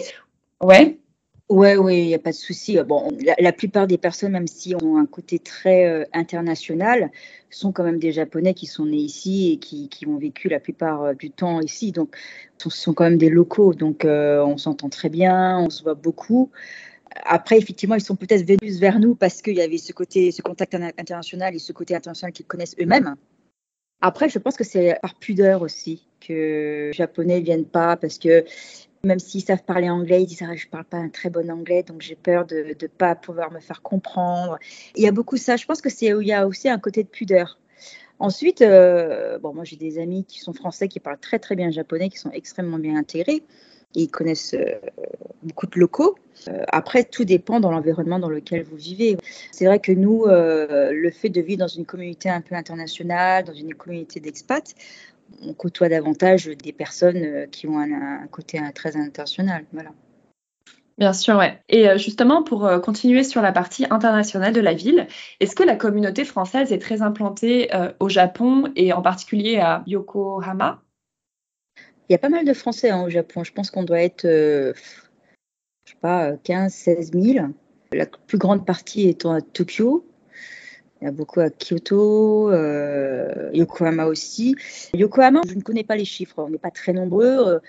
[0.61, 0.97] Ouais.
[1.49, 2.77] Ouais, oui, il n'y a pas de souci.
[2.85, 7.09] Bon, la, plupart des personnes, même si ont un côté très euh, international,
[7.49, 10.59] sont quand même des Japonais qui sont nés ici et qui, qui ont vécu la
[10.59, 11.93] plupart euh, du temps ici.
[11.93, 12.17] Donc,
[12.57, 13.73] ce sont quand même des locaux.
[13.73, 16.51] Donc, euh, on s'entend très bien, on se voit beaucoup.
[17.23, 20.41] Après, effectivement, ils sont peut-être venus vers nous parce qu'il y avait ce côté, ce
[20.41, 23.15] contact international et ce côté international qu'ils connaissent eux-mêmes.
[24.01, 28.19] Après, je pense que c'est par pudeur aussi que les Japonais ne viennent pas parce
[28.19, 28.43] que
[29.03, 31.83] même s'ils savent parler anglais, ils disent ah, je parle pas un très bon anglais,
[31.83, 34.57] donc j'ai peur de ne pas pouvoir me faire comprendre.
[34.95, 35.55] Il y a beaucoup ça.
[35.55, 37.59] Je pense que c'est il y a aussi un côté de pudeur.
[38.19, 41.69] Ensuite, euh, bon, moi j'ai des amis qui sont français, qui parlent très très bien
[41.69, 43.43] japonais, qui sont extrêmement bien intégrés.
[43.95, 44.79] Et ils connaissent euh,
[45.43, 46.15] beaucoup de locaux.
[46.49, 49.17] Euh, après, tout dépend dans l'environnement dans lequel vous vivez.
[49.51, 53.53] C'est vrai que nous, le fait de vivre dans une communauté un peu internationale, dans
[53.53, 54.73] une communauté d'expats,
[55.41, 59.65] on côtoie davantage des personnes euh, qui ont un, côté très international.
[59.71, 59.91] Voilà.
[60.97, 61.59] Bien sûr, ouais.
[61.69, 65.07] Et euh, justement, pour euh, continuer sur la partie internationale de la ville,
[65.39, 70.81] est-ce que la communauté française est très implantée au Japon et en particulier à Yokohama?
[72.09, 73.43] Il y a pas mal de Français hein, au Japon.
[73.43, 74.73] Je pense qu'on doit être, je
[75.85, 77.47] sais pas, 15, 16 000.
[77.91, 80.05] La plus grande partie étant à Tokyo.
[81.01, 84.55] Il y a beaucoup à Kyoto, euh, Yokohama aussi.
[84.95, 87.25] Yokohama, je ne connais pas les chiffres, on n'est pas très nombreux.
[87.25, 87.59] Euh,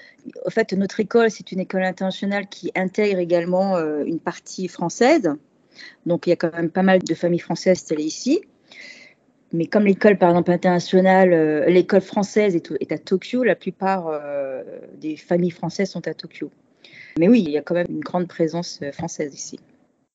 [0.47, 5.31] en fait, notre école, c'est une école internationale qui intègre également euh, une partie française.
[6.07, 8.41] Donc, il y a quand même pas mal de familles françaises installées ici.
[9.53, 14.11] Mais comme l'école, par exemple, internationale, l'école française est, est, à Tokyo, la plupart
[15.01, 16.51] des familles françaises sont à Tokyo.
[17.19, 19.59] Mais oui, il y a quand même une grande présence française ici.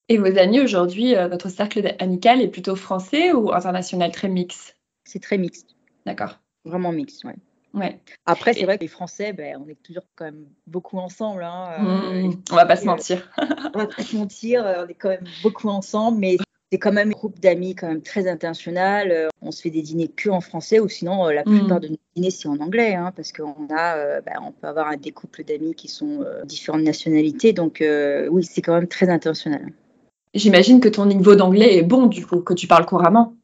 [0.10, 4.78] Et vos amis aujourd'hui, euh, votre cercle amical est plutôt français ou international très mixte
[5.06, 5.76] C'est très mixte.
[6.06, 6.40] D'accord.
[6.66, 7.36] Vraiment mixte, ouais.
[7.74, 8.00] Ouais.
[8.26, 11.44] Après, c'est vrai que les Français, ben, on est toujours quand même beaucoup ensemble.
[11.44, 13.32] Hein, euh, mmh, on va pas se mentir.
[13.74, 16.38] on va pas se mentir, euh, on est quand même beaucoup ensemble, mais
[16.72, 19.30] c'est quand même un groupe d'amis quand même très international.
[19.42, 21.82] On se fait des dîners que en français ou sinon la plupart mmh.
[21.82, 25.12] de nos dîners c'est en anglais, hein, parce qu'on a, ben, on peut avoir des
[25.12, 27.84] couples d'amis qui sont différentes nationalités, donc
[28.30, 29.72] oui, c'est quand même très international.
[30.34, 33.36] J'imagine que ton niveau d'anglais est bon, du coup, que tu parles couramment.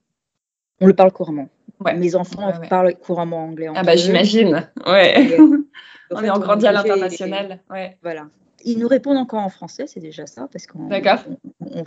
[0.82, 1.50] On le parle couramment.
[1.96, 3.68] Mes enfants parlent couramment anglais.
[3.74, 5.38] Ah bah j'imagine, ouais.
[6.12, 7.98] on est en grandi à l'international, ouais.
[8.02, 8.28] Voilà.
[8.66, 10.92] Ils nous répondent encore en français, c'est déjà ça, parce qu'on on,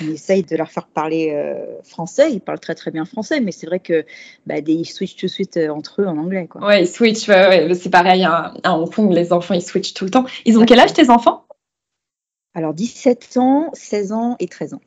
[0.00, 2.32] on, essaye de leur faire parler euh, français.
[2.32, 4.06] Ils parlent très très bien français, mais c'est vrai que
[4.46, 6.46] bah, des, ils switchent tout de suite euh, entre eux en anglais.
[6.46, 6.64] Quoi.
[6.66, 10.10] Ouais, ils switchent, c'est pareil à, à Hong Kong, les enfants ils switchent tout le
[10.10, 10.24] temps.
[10.46, 11.45] Ils ont quel âge tes enfants?
[12.56, 14.80] Alors 17 ans, 16 ans et 13 ans.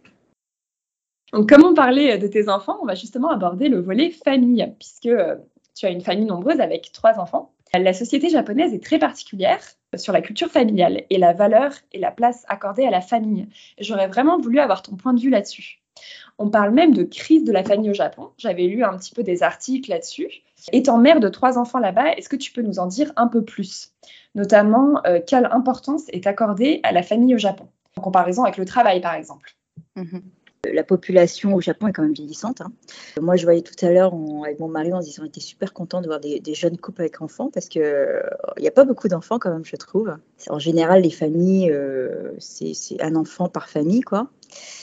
[1.31, 5.05] Donc, comme on parlait de tes enfants, on va justement aborder le volet famille, puisque
[5.05, 5.35] euh,
[5.75, 7.53] tu as une famille nombreuse avec trois enfants.
[7.71, 9.61] La société japonaise est très particulière
[9.95, 13.47] sur la culture familiale et la valeur et la place accordée à la famille.
[13.79, 15.81] J'aurais vraiment voulu avoir ton point de vue là-dessus.
[16.37, 18.29] On parle même de crise de la famille au Japon.
[18.37, 20.29] J'avais lu un petit peu des articles là-dessus.
[20.71, 23.43] Étant mère de trois enfants là-bas, est-ce que tu peux nous en dire un peu
[23.43, 23.93] plus?
[24.35, 27.67] Notamment, euh, quelle importance est accordée à la famille au Japon?
[27.97, 29.55] En comparaison avec le travail, par exemple.
[29.95, 30.21] Mhm.
[30.65, 32.61] La population au Japon est quand même vieillissante.
[32.61, 32.71] Hein.
[33.21, 36.07] Moi, je voyais tout à l'heure avec mon mari, on, on était super contents de
[36.07, 37.81] voir des, jeunes couples avec enfants parce qu'il
[38.59, 40.17] n'y a pas beaucoup d'enfants quand même, je trouve.
[40.49, 44.29] En général, les familles, euh, c'est un enfant par famille, quoi.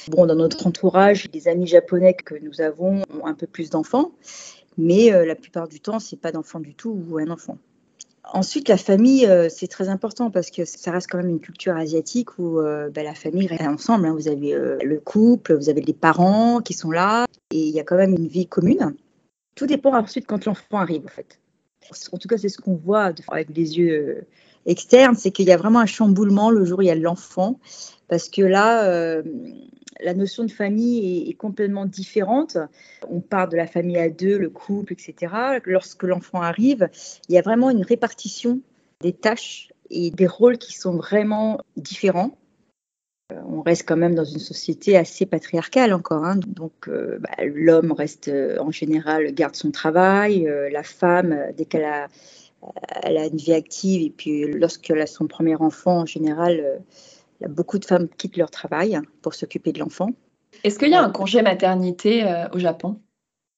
[0.08, 4.12] Bon, dans notre entourage, les amis japonais que nous avons ont un peu plus d'enfants,
[4.78, 7.58] mais euh, la plupart du temps, c'est pas d'enfants du tout ou un enfant.
[8.32, 11.76] Ensuite, la famille, euh, c'est très important parce que ça reste quand même une culture
[11.76, 14.06] asiatique où euh, bah, la famille reste ensemble.
[14.06, 14.14] Hein.
[14.14, 17.84] Vous avez le couple, vous avez les parents qui sont là et il y a
[17.84, 18.94] quand même une vie commune.
[19.54, 21.38] Tout dépend ensuite quand l'enfant arrive, en fait.
[22.12, 24.26] En tout cas, c'est ce qu'on voit avec les yeux
[24.66, 27.60] externes, c'est qu'il y a vraiment un chamboulement le jour où il y a l'enfant
[28.08, 29.22] parce que là,
[30.00, 32.56] la notion de famille est, complètement différente.
[33.08, 35.60] On parle de la famille à deux, le couple, etc.
[35.64, 36.88] Lorsque l'enfant arrive,
[37.28, 38.60] il y a vraiment une répartition
[39.00, 42.36] des tâches et des rôles qui sont vraiment différents.
[43.32, 46.24] Euh, on reste quand même dans une société assez patriarcale encore.
[46.24, 46.38] Hein.
[46.46, 51.84] Donc euh, bah, l'homme reste euh, en général garde son travail, la femme dès qu'elle
[51.84, 52.08] a,
[53.02, 56.80] a une vie active et puis lorsqu'elle a son premier enfant en général
[57.48, 60.10] beaucoup de femmes quittent leur travail pour s'occuper de l'enfant.
[60.64, 63.00] Est-ce qu'il y a un congé maternité euh, au Japon?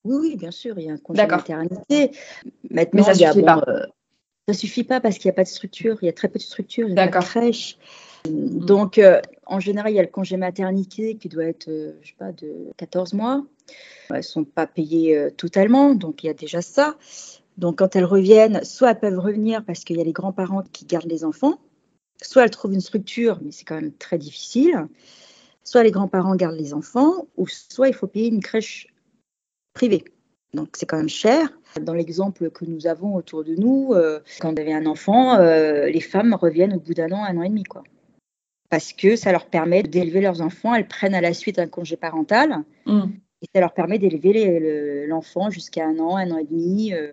[0.04, 2.12] Oui, oui, bien sûr, il y a un congé maternité.
[2.70, 3.62] Maintenant, Mais ça ne suffit pas.
[3.68, 3.86] Euh,
[4.48, 6.38] ça suffit pas parce qu'il n'y a pas de structure, il y a très peu
[6.38, 7.76] de structure, il y a pas de crèche.
[8.28, 8.64] Mm.
[8.64, 12.14] Donc, euh, en général, il y a le congé maternité qui doit être, je sais
[12.18, 13.44] pas, de 14 mois.
[14.10, 16.96] Elles ne sont pas payées totalement, donc il y a déjà ça.
[17.58, 20.86] Donc, quand elles reviennent, soit elles peuvent revenir parce qu'il y a les grands-parents qui
[20.86, 21.58] gardent les enfants,
[22.22, 24.86] soit elles trouvent une structure, mais c'est quand même très difficile,
[25.64, 28.88] soit les grands-parents gardent les enfants, ou soit il faut payer une crèche
[29.74, 30.04] privée.
[30.54, 31.48] Donc c'est quand même cher.
[31.80, 35.86] Dans l'exemple que nous avons autour de nous, euh, quand on avait un enfant, euh,
[35.86, 37.82] les femmes reviennent au bout d'un an, un an et demi, quoi.
[38.70, 41.96] Parce que ça leur permet d'élever leurs enfants, elles prennent à la suite un congé
[41.96, 42.64] parental.
[42.86, 43.04] Mm.
[43.40, 46.92] Et ça leur permet d'élever l'enfant jusqu'à un an, un an et demi.
[46.92, 47.12] Euh.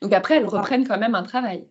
[0.00, 1.66] Donc après, elles reprennent quand même un travail.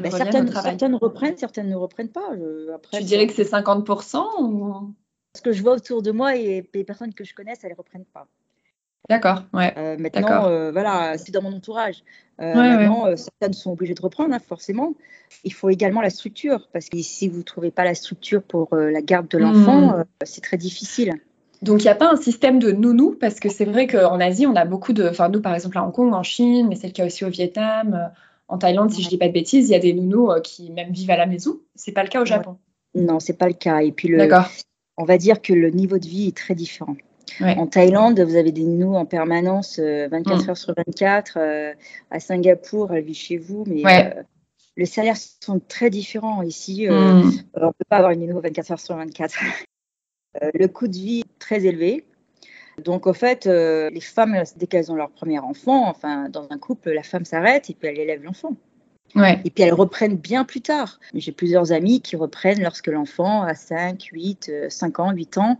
[0.00, 2.30] Ben, certaines, certaines, reprennent, certaines ne reprennent pas.
[2.74, 4.94] Après, tu dirais que c'est 50% ou...
[5.34, 7.76] Ce que je vois autour de moi et les personnes que je connais, elles ne
[7.76, 8.28] reprennent pas.
[9.08, 9.72] D'accord, ouais.
[9.76, 12.04] Euh, maintenant, euh, voilà, c'est dans mon entourage.
[12.40, 14.94] Euh, maintenant, certaines sont obligées de reprendre, hein, forcément.
[15.44, 18.74] Il faut également la structure, parce que si vous ne trouvez pas la structure pour
[18.76, 20.04] la garde de l'enfant, hmm.
[20.24, 21.14] c'est très difficile.
[21.62, 24.46] Donc, il n'y a pas un système de nounou, parce que c'est vrai qu'en Asie,
[24.46, 25.08] on a beaucoup de.
[25.08, 27.30] Enfin, nous, par exemple, à Hong Kong, en Chine, mais c'est le cas aussi au
[27.30, 28.10] Vietnam,
[28.52, 30.70] en Thaïlande, si je ne dis pas de bêtises, il y a des nounous qui
[30.70, 31.58] même vivent à la maison.
[31.74, 32.58] C'est pas le cas au Japon.
[32.94, 33.80] Non, c'est pas le cas.
[33.80, 34.28] Et puis, le,
[34.98, 36.94] on va dire que le niveau de vie est très différent.
[37.40, 40.50] En Thaïlande, vous avez des nounous en permanence 24 euh, mm.
[40.50, 41.38] heures sur 24.
[41.38, 41.72] Euh,
[42.10, 44.22] à Singapour, elle vit chez vous, mais euh,
[44.76, 46.42] les salaires sont très différents.
[46.42, 46.92] Ici, mm.
[46.92, 49.34] on ne peut pas avoir une nounou 24 heures sur 24.
[50.52, 52.04] le coût de vie est très élevé.
[52.84, 56.90] Donc, au fait, les femmes, dès qu'elles ont leur premier enfant, enfin, dans un couple,
[56.90, 58.56] la femme s'arrête et puis elle élève l'enfant.
[59.16, 60.98] Et puis elles reprennent bien plus tard.
[61.14, 65.58] J'ai plusieurs amis qui reprennent lorsque l'enfant a 5, 8, 5 ans, 8 ans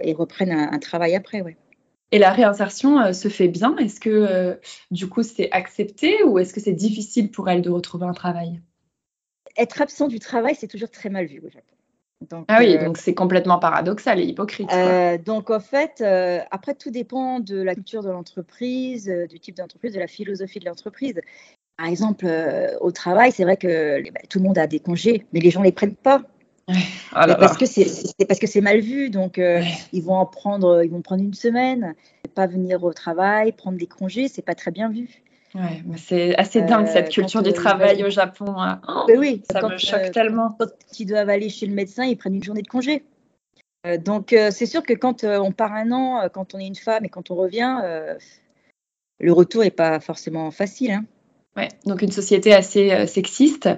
[0.00, 1.42] et reprennent un, travail après.
[1.42, 1.56] Ouais.
[2.10, 3.76] Et la réinsertion euh, se fait bien?
[3.76, 4.54] Est-ce que euh,
[4.90, 8.60] du coup c'est accepté ou est-ce que c'est difficile pour elle de retrouver un travail?
[9.56, 11.74] Être absent du travail, c'est toujours très mal vu au Japon.
[12.30, 14.70] Donc, ah oui, euh, donc c'est complètement paradoxal et hypocrite.
[15.24, 16.02] donc en fait,
[16.50, 20.66] après tout dépend de la culture de l'entreprise, du type d'entreprise, de la philosophie de
[20.66, 21.20] l'entreprise.
[21.76, 22.26] Par exemple,
[22.80, 25.60] au travail, c'est vrai que bah, tout le monde a des congés, mais les gens
[25.60, 26.22] ne les prennent pas.
[27.12, 27.86] Ah parce que c'est
[28.26, 31.34] parce que c'est mal vu, donc euh, ils vont en prendre, ils vont prendre une
[31.34, 31.94] semaine,
[32.34, 35.22] pas venir au travail, prendre des congés, c'est pas très bien vu.
[35.54, 38.54] Ouais, c'est assez dingue cette euh, culture du euh, travail au Japon.
[38.58, 38.80] Hein.
[39.16, 40.54] oui, ça me choque tellement.
[40.58, 43.04] Quand ils doivent aller chez le médecin, ils prennent une journée de congé.
[44.04, 47.08] donc c'est sûr que quand on part un an, quand on est une femme et
[47.08, 47.78] quand on revient,
[49.20, 50.92] le retour est pas forcément facile.
[50.92, 51.04] Hein.
[51.56, 53.68] Ouais, donc une société assez sexiste.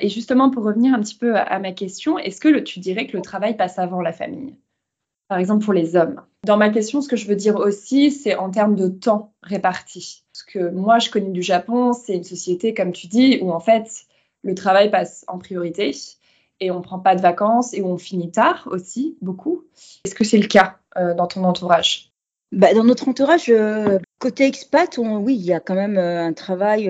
[0.00, 3.16] Et justement, pour revenir un petit peu à, ma question, est-ce que tu dirais que
[3.16, 4.56] le travail passe avant la famille?
[5.28, 6.20] Par exemple, pour les hommes.
[6.44, 10.23] Dans ma question, ce que je veux dire aussi, c'est en termes de temps réparti.
[10.34, 13.60] Ce que moi, je connais du Japon, c'est une société, comme tu dis, où en
[13.60, 13.88] fait,
[14.42, 15.94] le travail passe en priorité
[16.58, 19.62] et on ne prend pas de vacances et on finit tard aussi, beaucoup.
[20.04, 22.10] Est-ce que c'est le cas euh, dans ton entourage?
[22.50, 26.32] Bah, dans notre entourage, euh, côté expat, oui, il y a quand même euh, un
[26.32, 26.88] travail.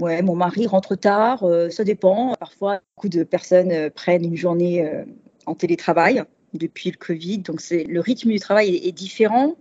[0.00, 2.34] Mon mari rentre tard, ça dépend.
[2.40, 5.04] Parfois, beaucoup de personnes prennent une journée
[5.44, 7.38] en télétravail depuis le Covid.
[7.38, 9.56] Donc, le rythme du travail est, différent.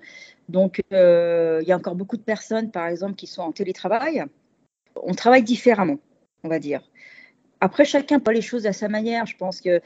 [0.50, 4.24] Donc, il y a encore beaucoup de personnes, par exemple, qui sont en télétravail.
[5.02, 5.98] On travaille différemment,
[6.44, 6.82] on va dire.
[7.62, 9.26] Après, chacun voit les choses à sa manière.
[9.26, 9.82] Je pense que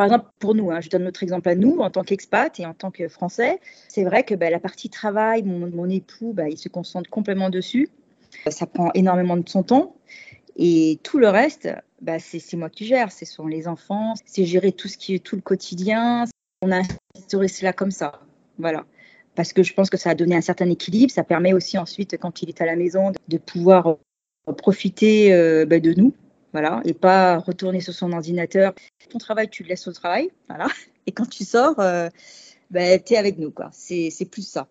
[0.00, 2.64] par exemple, pour nous, hein, je donne notre exemple à nous, en tant qu'expat et
[2.64, 6.56] en tant que Français, c'est vrai que bah, la partie travail, mon, époux, bah, il
[6.56, 7.90] se concentre complètement dessus.
[8.48, 9.94] Ça prend énormément de son temps.
[10.56, 11.68] Et tout le reste,
[12.00, 13.12] bah, c'est moi qui gère.
[13.12, 16.24] Ce sont les enfants, c'est gérer tout ce qui est tout le quotidien.
[16.62, 16.80] On a
[17.14, 18.22] instauré cela comme ça.
[18.58, 18.86] Voilà.
[19.34, 21.12] Parce que je pense que ça a donné un certain équilibre.
[21.12, 23.96] Ça permet aussi ensuite, quand il est à la maison, de pouvoir
[24.56, 26.12] profiter euh, de nous
[26.52, 28.74] voilà, et pas retourner sur son ordinateur.
[29.08, 30.66] Ton travail, tu le laisses au travail, voilà,
[31.06, 32.08] et quand tu sors, euh,
[32.70, 33.70] ben, tu es avec nous, quoi.
[33.72, 34.68] C'est plus ça.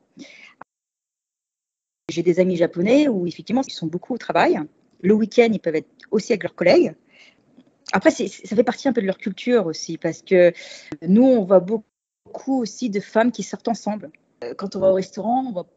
[2.10, 4.60] J'ai des amis japonais où effectivement, ils sont beaucoup au travail.
[5.02, 6.95] Le week-end, ils peuvent être aussi avec leurs collègues.
[7.91, 10.52] Après, ça fait partie un peu de leur culture aussi, parce que
[11.02, 14.12] nous, on voit beaucoup aussi de femmes qui sortent ensemble.
[14.43, 15.67] Euh, quand on va au restaurant, on voit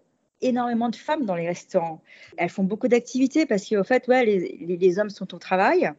[0.42, 2.02] énormément de femmes dans les restaurants.
[2.36, 5.92] Elles font beaucoup d'activités parce qu'au fait, ouais, les, les, hommes sont au travail.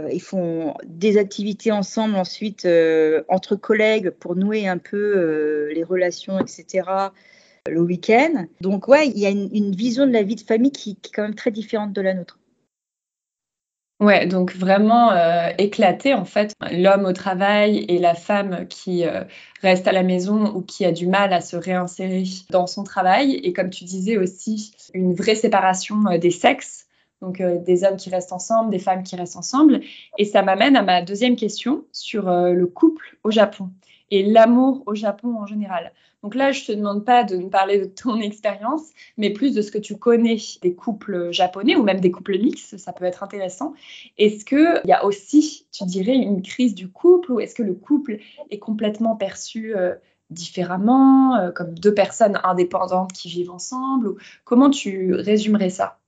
[0.00, 5.72] Euh, ils font des activités ensemble ensuite euh, entre collègues pour nouer un peu euh,
[5.72, 6.88] les relations, etc.
[7.68, 8.46] le week-end.
[8.60, 11.10] Donc ouais, il y a une, une, vision de la vie de famille qui, qui
[11.10, 12.38] est quand même très différente de la nôtre.
[14.00, 19.22] Ouais, donc vraiment euh, éclaté en fait, l'homme au travail et la femme qui euh,
[19.62, 23.34] reste à la maison ou qui a du mal à se réinsérer dans son travail.
[23.34, 26.86] Et comme tu disais aussi, une vraie séparation euh, des sexes,
[27.22, 29.80] donc des hommes qui restent ensemble, des femmes qui restent ensemble.
[30.18, 33.70] Et ça m'amène à ma deuxième question sur le couple au Japon.
[34.14, 35.92] Et l'amour au Japon en général.
[36.22, 38.82] Donc là, je ne te demande pas de nous parler de ton expérience,
[39.18, 42.78] mais plus de ce que tu connais des couples japonais ou même des couples mixtes,
[42.78, 43.74] ça peut être intéressant.
[44.16, 47.74] Est-ce qu'il y a aussi, tu dirais, une crise du couple ou est-ce que le
[47.74, 48.18] couple
[48.50, 49.94] est complètement perçu euh,
[50.30, 55.98] différemment, euh, comme deux personnes indépendantes qui vivent ensemble ou Comment tu résumerais ça?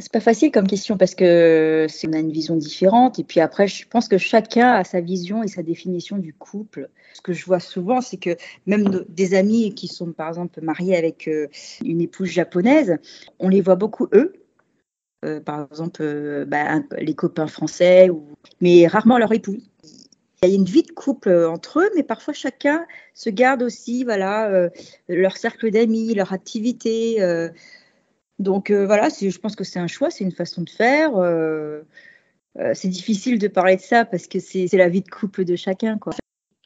[0.00, 3.66] C'est pas facile comme question parce que on a une vision différente et puis après
[3.66, 6.90] je pense que chacun a sa vision et sa définition du couple.
[7.14, 10.96] Ce que je vois souvent c'est que même des amis qui sont par exemple mariés
[10.96, 11.48] avec euh,
[11.84, 12.98] une épouse japonaise,
[13.38, 14.34] on les voit beaucoup eux.
[15.24, 18.08] Euh, par exemple euh, bah, les copains français
[18.60, 19.70] mais rarement leur épouse.
[20.42, 24.04] Il y a une vie de couple entre eux, mais parfois chacun se garde aussi,
[24.04, 24.70] voilà,
[25.08, 27.16] leur cercle d'amis, leur activité.
[28.38, 31.16] Donc euh, voilà, je pense que c'est un choix, c'est une façon de faire.
[31.16, 31.82] Euh,
[32.58, 35.56] euh, c'est difficile de parler de ça parce que c'est la vie de couple de
[35.56, 35.98] chacun.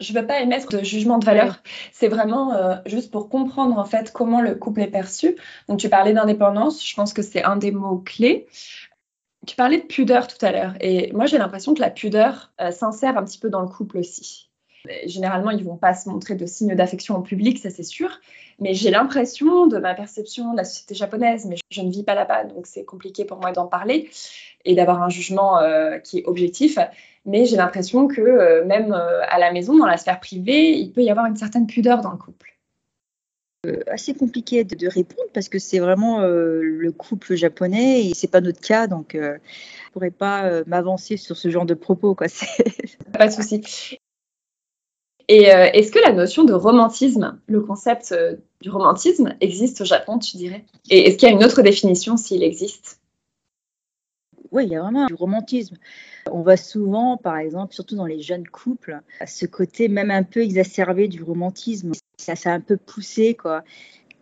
[0.00, 1.62] Je ne veux pas émettre de jugement de valeur.
[1.92, 5.36] C'est vraiment juste pour comprendre en fait comment le couple est perçu.
[5.68, 8.46] Donc tu parlais d'indépendance, je pense que c'est un des mots clés.
[9.46, 13.16] Tu parlais de pudeur tout à l'heure et moi j'ai l'impression que la pudeur s'insère
[13.16, 14.51] un petit peu dans le couple aussi.
[15.06, 18.20] Généralement, ils vont pas se montrer de signes d'affection au public, ça c'est sûr.
[18.58, 22.14] Mais j'ai l'impression, de ma perception de la société japonaise, mais je, ne vis pas
[22.14, 24.10] là-bas, donc c'est compliqué pour moi d'en parler
[24.64, 26.78] et d'avoir un jugement euh, qui est objectif.
[27.24, 30.92] Mais j'ai l'impression que euh, même euh, à la maison, dans la sphère privée, il
[30.92, 32.56] peut y avoir une certaine pudeur dans le couple.
[33.86, 38.60] assez compliqué de, répondre parce que c'est vraiment le couple japonais et c'est pas notre
[38.60, 39.38] cas, donc je ne
[39.92, 42.16] pourrais pas m'avancer sur ce genre de propos.
[42.16, 42.26] Quoi.
[43.12, 43.98] Pas de souci.
[45.32, 49.86] Et euh, est-ce que la notion de romantisme, le concept euh, du romantisme, existe au
[49.86, 50.66] Japon, tu dirais?
[50.90, 53.00] Et est-ce qu'il y a une autre définition s'il existe?
[54.50, 55.78] Oui, il y a vraiment du romantisme.
[56.30, 60.40] On voit souvent, par exemple, surtout dans les jeunes couples, ce côté même un peu
[60.40, 61.92] exacerbé du romantisme.
[62.18, 63.64] Ça s'est un peu poussé, quoi.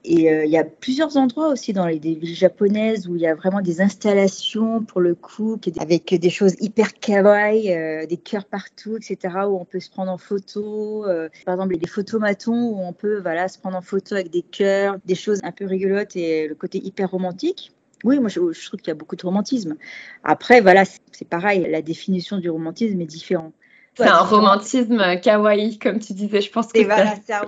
[0.05, 3.27] Et euh, il y a plusieurs endroits aussi dans les villes japonaises où il y
[3.27, 8.47] a vraiment des installations pour le couple avec des choses hyper kawaii, euh, des cœurs
[8.47, 9.35] partout, etc.
[9.47, 11.05] où on peut se prendre en photo.
[11.07, 14.43] Euh, par exemple, des photomatons où on peut voilà, se prendre en photo avec des
[14.43, 17.73] cœurs, des choses un peu rigolotes et le côté hyper romantique.
[18.03, 19.77] Oui, moi je, je trouve qu'il y a beaucoup de romantisme.
[20.25, 23.53] Après, voilà, c'est pareil, la définition du romantisme est différente.
[23.97, 26.41] C'est un romantisme kawaii, comme tu disais.
[26.41, 26.81] Je pense que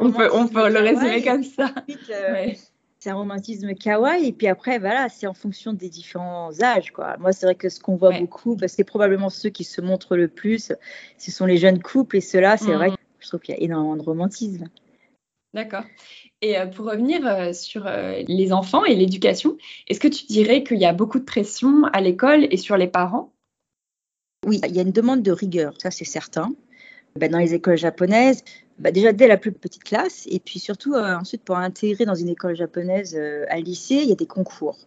[0.00, 1.72] on, peut, on peut le résumer comme ça.
[2.10, 2.48] Euh,
[2.98, 4.28] c'est un romantisme kawaii.
[4.28, 6.90] Et puis après, voilà, c'est en fonction des différents âges.
[6.90, 7.16] Quoi.
[7.18, 9.80] Moi, c'est vrai que ce qu'on voit beaucoup, parce que c'est probablement ceux qui se
[9.80, 10.72] montrent le plus,
[11.18, 12.16] ce sont les jeunes couples.
[12.16, 12.94] Et ceux-là, c'est vrai mm.
[12.94, 14.68] que je trouve qu'il y a énormément de romantisme.
[15.54, 15.84] D'accord.
[16.40, 17.84] Et euh, pour revenir euh, sur
[18.26, 22.00] les enfants et l'éducation, est-ce que tu dirais qu'il y a beaucoup de pression à
[22.00, 23.31] l'école et sur les parents
[24.46, 26.52] oui, il y a une demande de rigueur, ça c'est certain.
[27.18, 28.42] Bah, dans les écoles japonaises,
[28.78, 32.14] bah, déjà dès la plus petite classe, et puis surtout euh, ensuite pour intégrer dans
[32.14, 34.78] une école japonaise euh, à lycée, il y a des concours.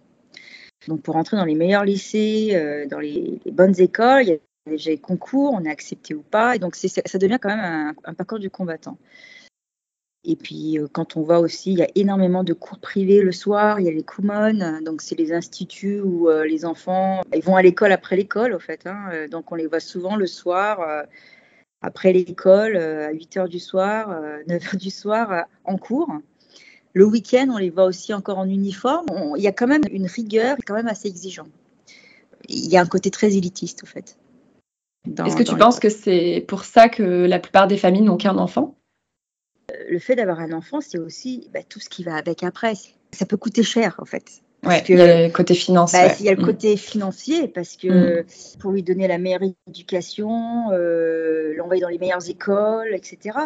[0.87, 4.37] Donc pour entrer dans les meilleurs lycées, euh, dans les, bonnes écoles, il y a
[4.67, 8.13] déjà des concours, on est accepté ou pas, et donc ça devient quand même un
[8.13, 8.97] parcours du combattant.
[10.27, 13.31] Et puis, euh, quand on voit aussi, il y a énormément de cours privés le
[13.31, 13.79] soir.
[13.79, 17.55] Il y a les Kumon, donc c'est les instituts où euh, les enfants ils vont
[17.55, 18.87] à l'école après l'école, au fait.
[18.87, 19.09] Hein.
[19.13, 21.05] Euh, donc, on les voit souvent le soir,
[21.81, 26.11] après l'école, à 8 h du soir, 9 h du soir, en cours.
[26.93, 29.05] Le week-end, on les voit aussi encore en uniforme.
[29.37, 31.47] il y a quand même une rigueur, quand même assez exigeant.
[32.47, 34.17] Il y a un côté très élitiste, au fait.
[35.25, 38.37] Est-ce que tu penses que c'est pour ça que la plupart des familles n'ont qu'un
[38.37, 38.75] enfant?
[39.89, 42.73] Le fait d'avoir un enfant, c'est aussi bah, tout ce qui va avec après.
[43.11, 44.41] Ça peut coûter cher, en fait.
[44.65, 45.99] Ouais, il y a le côté financier.
[45.99, 46.45] Bah, il y a le mm.
[46.45, 48.25] côté financier parce que mm.
[48.59, 53.37] pour lui donner la meilleure éducation, euh, l'envoyer dans les meilleures écoles, etc.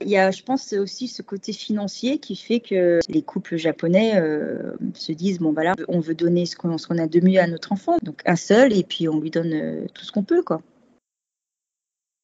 [0.00, 4.12] Il y a, je pense, aussi ce côté financier qui fait que les couples japonais
[4.16, 7.72] euh, se disent bon, voilà, on veut donner ce qu'on a de mieux à notre
[7.72, 10.62] enfant, donc un seul, et puis on lui donne euh, tout ce qu'on peut, quoi.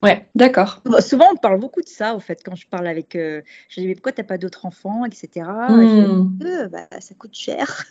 [0.04, 0.82] Ouais, d'accord.
[1.00, 3.16] Souvent, on parle beaucoup de ça, en fait, quand je parle avec.
[3.16, 3.40] Euh,
[3.70, 5.46] je dis, mais pourquoi tu n'as pas d'autres enfants, etc.
[5.68, 6.38] Hmm.
[6.44, 7.86] Euh, bah, ça coûte cher.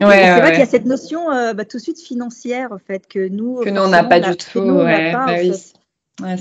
[0.00, 2.78] Ouais, c'est vrai qu'il y a cette notion euh, bah, tout de suite financière, en
[2.78, 3.60] fait, que nous.
[3.60, 4.60] Que nous, on n'a pas du tout.
[4.60, 5.52] Nous, ouais, pas, bah, oui.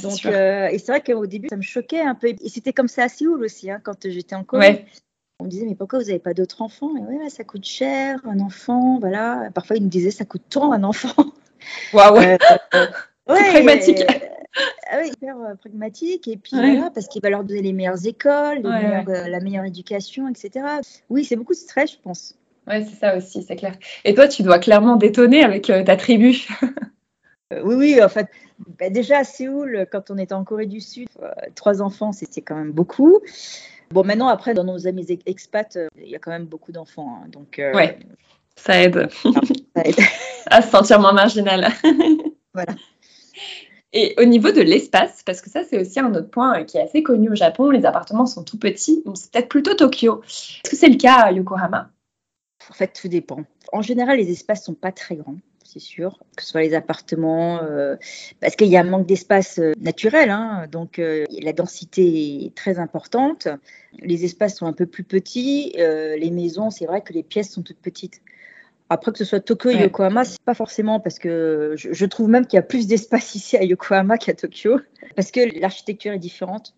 [0.02, 2.28] Donc, et c'est vrai qu'au début, ça me choquait un peu.
[2.28, 4.86] Et c'était comme ça à Séoul aussi, hein, quand j'étais en Corée.
[5.40, 6.96] On me disait, mais pourquoi vous n'avez pas d'autres enfants?
[6.98, 9.50] Et ouais, ça coûte cher, un enfant, voilà.
[9.54, 11.26] Parfois, ils nous disaient, ça coûte tant, un enfant.
[11.94, 12.18] Waouh
[13.30, 14.04] ouais, pragmatique.
[14.90, 16.28] Ah oui, hyper euh, pragmatique.
[16.28, 20.28] Et puis voilà, parce qu'il va leur donner les meilleures écoles, euh, la meilleure éducation,
[20.28, 20.66] etc.
[21.10, 22.36] Oui, c'est beaucoup de stress, je pense.
[22.66, 23.74] Oui, c'est ça aussi, c'est clair.
[24.04, 26.48] Et toi, tu dois clairement détonner avec euh, ta tribu.
[27.52, 28.30] oui, oui, en fait,
[28.80, 32.42] bah, Déjà à Séoul, quand on était en Corée du Sud, euh, trois enfants, c'était
[32.42, 33.20] quand même beaucoup.
[33.92, 37.20] Bon, maintenant, après, dans nos amis expats, euh, il y a quand même beaucoup d'enfants.
[37.22, 38.00] Hein, donc, euh, ouais,
[38.56, 39.10] ça aide.
[39.76, 39.96] ça aide.
[40.48, 41.68] à se sentir moins marginal.
[42.54, 42.74] voilà.
[43.94, 46.82] Et au niveau de l'espace, parce que ça c'est aussi un autre point qui est
[46.82, 50.22] assez connu au Japon, les appartements sont tout petits, donc c'est peut-être plutôt Tokyo.
[50.24, 51.90] Est-ce que c'est le cas à Yokohama?
[52.70, 53.46] En fait, tout dépend.
[53.72, 57.62] En général, les espaces sont pas très grands c'est sûr, que ce soit les appartements,
[57.62, 57.96] euh,
[58.40, 62.56] parce qu'il y a un manque d'espace euh, naturel, hein, donc euh, la densité est
[62.56, 63.50] très importante.
[64.00, 67.64] Les espaces sont un peu plus petits, les maisons, c'est vrai que les pièces sont
[67.64, 68.22] toutes petites.
[68.90, 72.30] Après que ce soit Tokyo et Yokohama, c'est pas forcément parce que je, je trouve
[72.30, 74.80] même qu'il y a plus d'espace ici à Yokohama qu'à Tokyo,
[75.16, 76.74] parce que l'architecture est différente.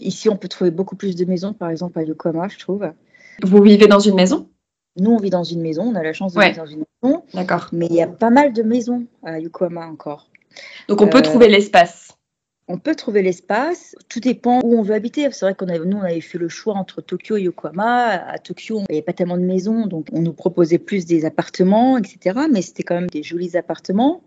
[0.00, 2.90] Ici, on peut trouver beaucoup plus de maisons, par exemple à Yokohama, je trouve.
[3.42, 4.48] Vous vivez dans une maison?
[4.98, 7.22] Nous, on vit dans une maison, on a la chance de vivre dans une maison.
[7.34, 7.68] D'accord.
[7.72, 10.30] Mais il y a pas mal de maisons à Yokohama encore.
[10.88, 12.05] Donc on peut euh, trouver l'espace.
[12.68, 13.94] On peut trouver l'espace.
[14.08, 15.30] Tout dépend où on veut habiter.
[15.30, 18.08] C'est vrai qu'on nous, on avait fait le choix entre Tokyo et Yokohama.
[18.08, 21.24] À Tokyo, il n'y avait pas tellement de maisons, donc on nous proposait plus des
[21.24, 22.40] appartements, etc.
[22.50, 24.22] Mais c'était quand même des jolis appartements.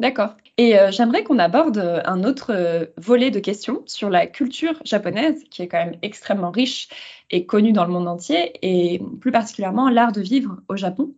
[0.00, 0.36] D'accord.
[0.58, 4.80] Et euh, j'aimerais qu'on aborde euh, un autre euh, volet de questions sur la culture
[4.84, 6.88] japonaise, qui est quand même extrêmement riche
[7.30, 11.14] et connue dans le monde entier, et plus particulièrement l'art de vivre au Japon.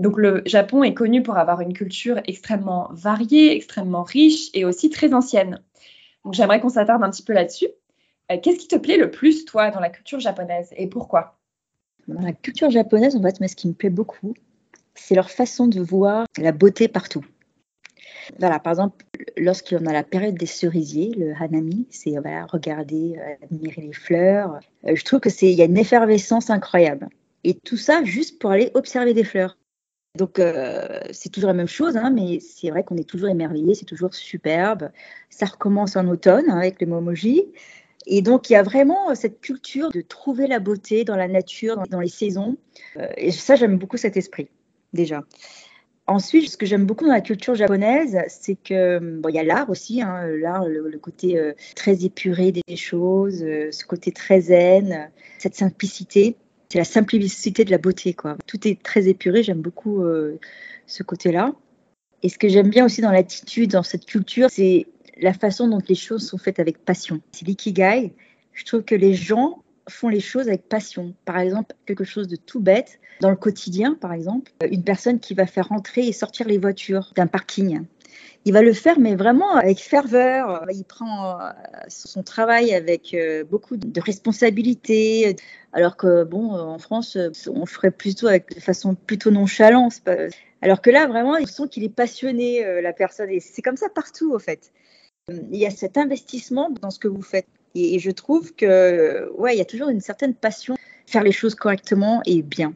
[0.00, 4.90] Donc le Japon est connu pour avoir une culture extrêmement variée, extrêmement riche et aussi
[4.90, 5.62] très ancienne.
[6.24, 7.68] Donc j'aimerais qu'on s'attarde un petit peu là-dessus.
[8.42, 11.38] Qu'est-ce qui te plaît le plus, toi, dans la culture japonaise et pourquoi?
[12.06, 14.34] Dans la culture japonaise, en fait, ce qui me plaît beaucoup,
[14.94, 17.24] c'est leur façon de voir la beauté partout.
[18.38, 19.04] Voilà, par exemple,
[19.36, 24.60] lorsqu'on a la période des cerisiers, le hanami, c'est voilà, regarder, euh, admirer les fleurs.
[24.86, 27.08] Euh, je trouve que c'est y a une effervescence incroyable.
[27.42, 29.56] Et tout ça juste pour aller observer des fleurs.
[30.16, 33.74] Donc euh, c'est toujours la même chose, hein, mais c'est vrai qu'on est toujours émerveillé,
[33.74, 34.90] c'est toujours superbe.
[35.28, 37.44] Ça recommence en automne hein, avec le momoji.
[38.06, 41.82] Et donc il y a vraiment cette culture de trouver la beauté dans la nature,
[41.90, 42.56] dans, les saisons.
[43.16, 44.48] et ça, j'aime beaucoup cet esprit
[44.92, 45.24] déjà.
[46.10, 49.44] Ensuite, ce que j'aime beaucoup dans la culture japonaise, c'est que bon, il y a
[49.44, 54.40] l'art aussi, hein, l'art, le, côté euh, très épuré des choses, euh, ce côté très
[54.40, 55.08] zen,
[55.38, 56.36] cette simplicité.
[56.70, 58.36] C'est la simplicité de la beauté, quoi.
[58.46, 59.42] Tout est très épuré.
[59.42, 60.38] J'aime beaucoup euh,
[60.86, 61.52] ce côté-là.
[62.22, 64.86] Et ce que j'aime bien aussi dans l'attitude, dans cette culture, c'est
[65.20, 67.20] la façon dont les choses sont faites avec passion.
[67.32, 68.12] C'est l'ikigai.
[68.52, 71.14] Je trouve que les gens font les choses avec passion.
[71.24, 75.34] Par exemple, quelque chose de tout bête, dans le quotidien, par exemple, une personne qui
[75.34, 77.84] va faire rentrer et sortir les voitures d'un parking.
[78.46, 80.64] Il va le faire, mais vraiment avec ferveur.
[80.72, 81.50] Il prend euh,
[81.88, 85.36] son travail avec euh, beaucoup de responsabilité.
[85.72, 90.00] Alors que, bon, en France, on ferait plutôt de façon plutôt nonchalante.
[90.62, 93.30] Alors que là, vraiment, il sent qu'il est passionné, euh, la personne.
[93.30, 94.72] Et c'est comme ça partout, en fait.
[95.28, 97.46] Il y a cet investissement dans ce que vous faites.
[97.74, 101.54] Et, je trouve que, ouais, il y a toujours une certaine passion, faire les choses
[101.54, 102.74] correctement et bien.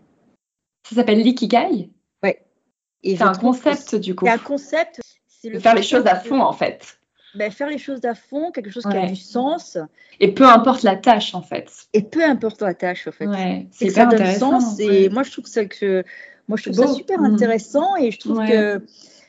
[0.88, 1.90] Ça s'appelle l'ikigai?
[2.22, 2.44] Ouais.
[3.02, 4.26] C'est un concept, du coup.
[4.26, 5.00] C'est un concept.
[5.26, 6.98] C'est le faire les choses à fond, en fait.
[7.34, 9.76] Ben, faire les choses à fond, quelque chose qui a du sens.
[10.20, 11.70] Et peu importe la tâche, en fait.
[11.92, 13.26] Et peu importe la tâche, en fait.
[13.26, 14.78] Ouais, c'est ça donne sens.
[14.78, 16.04] Et moi, je trouve ça que
[16.48, 17.24] moi, je trouve ça super mmh.
[17.24, 18.82] intéressant et je trouve que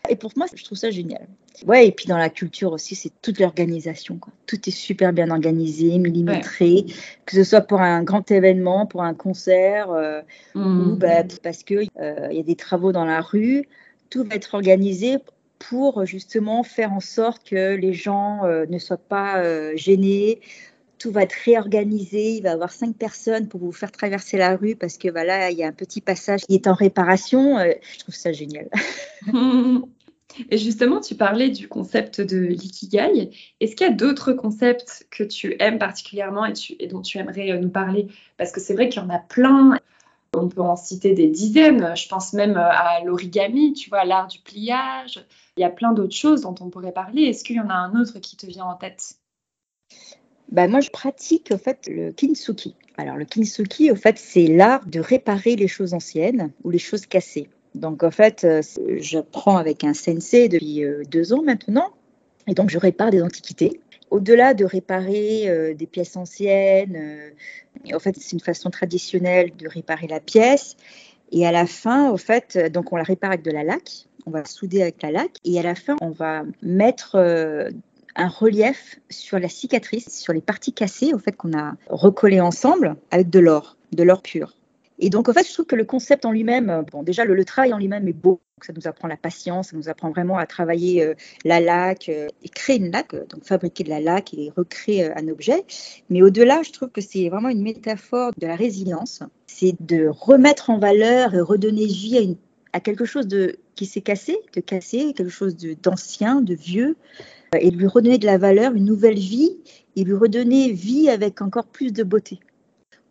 [0.10, 1.28] et pour moi, je trouve ça génial.
[1.66, 4.20] Ouais, et puis dans la culture aussi, c'est toute l'organisation.
[4.46, 6.86] Tout est super bien organisé, millimétré,
[7.26, 10.22] que ce soit pour un grand événement, pour un concert, euh,
[10.54, 10.92] mmh.
[10.92, 13.68] ou bah, parce qu'il euh, y a des travaux dans la rue.
[14.10, 15.18] Tout va être organisé
[15.60, 19.42] pour justement faire en sorte que les gens euh, ne soient pas
[19.76, 20.42] gênés.
[21.00, 22.36] Tout va être réorganisé.
[22.36, 25.52] Il va y avoir cinq personnes pour vous faire traverser la rue parce que voilà,
[25.52, 27.60] il y a un petit passage qui est en réparation.
[27.60, 28.70] je trouve ça génial.
[30.50, 33.32] Et justement, tu parlais du concept de l'ikigai.
[33.60, 37.60] Est-ce qu'il y a d'autres concepts que tu aimes particulièrement et, dont tu aimerais euh,
[37.60, 38.08] nous parler?
[38.38, 39.80] Parce que c'est vrai qu'il y en a plein.
[40.34, 41.96] On peut en citer des dizaines.
[41.96, 45.26] Je pense même euh, à l'origami, tu vois, l'art du pliage.
[45.58, 47.24] Il y a plein d'autres choses dont on pourrait parler.
[47.24, 49.16] Est-ce qu'il y en a un autre qui te vient en tête?
[50.52, 52.76] Bah moi, je pratique en fait le kintsugi.
[52.98, 57.06] Alors, le kintsugi, en fait, c'est l'art de réparer les choses anciennes ou les choses
[57.06, 57.50] cassées.
[57.76, 58.62] Donc en fait, euh,
[58.98, 61.92] j'apprends avec un sensei depuis euh, deux ans maintenant,
[62.48, 63.82] et donc je répare des antiquités.
[64.12, 67.34] Au-delà de réparer euh, des pièces anciennes,
[67.94, 70.78] en fait, c'est une façon traditionnelle de réparer la pièce.
[71.32, 74.32] Et à la fin, au fait, donc on la répare avec de la laque, on
[74.32, 77.18] va souder avec la laque, et à la fin, on va mettre
[78.16, 82.96] un relief sur la cicatrice, sur les parties cassées, au fait, qu'on a recollées ensemble
[83.10, 84.54] avec de l'or, de l'or pur.
[85.00, 87.74] Et donc, en fait, je trouve que le concept en lui-même, bon, déjà, le, travail
[87.74, 88.40] en lui-même est beau.
[88.62, 92.50] Ça nous apprend la patience, ça nous apprend vraiment à travailler euh, la laque et
[92.54, 95.66] créer une laque, donc fabriquer de la laque et recréer un objet.
[96.10, 99.22] Mais au-delà, je trouve que c'est vraiment une métaphore de la résilience.
[99.46, 102.38] C'est de remettre en valeur et redonner vie à, une,
[102.72, 106.96] à quelque chose de, qui s'est cassé, de cassé, quelque chose d'ancien, de, vieux,
[107.60, 109.58] et de lui redonner de la valeur, une nouvelle vie,
[109.96, 112.40] et lui redonner vie avec encore plus de beauté.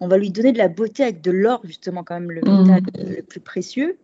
[0.00, 2.62] On va lui donner de la beauté avec de l'or, justement, quand même le mmh.
[2.62, 2.82] métal
[3.16, 3.96] le plus précieux.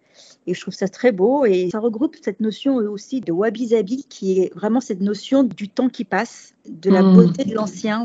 [0.47, 1.45] Et je trouve ça très beau.
[1.45, 5.89] Et ça regroupe cette notion aussi de wabi-sabi, qui est vraiment cette notion du temps
[5.89, 7.15] qui passe, de la mmh.
[7.15, 8.05] beauté de l'ancien.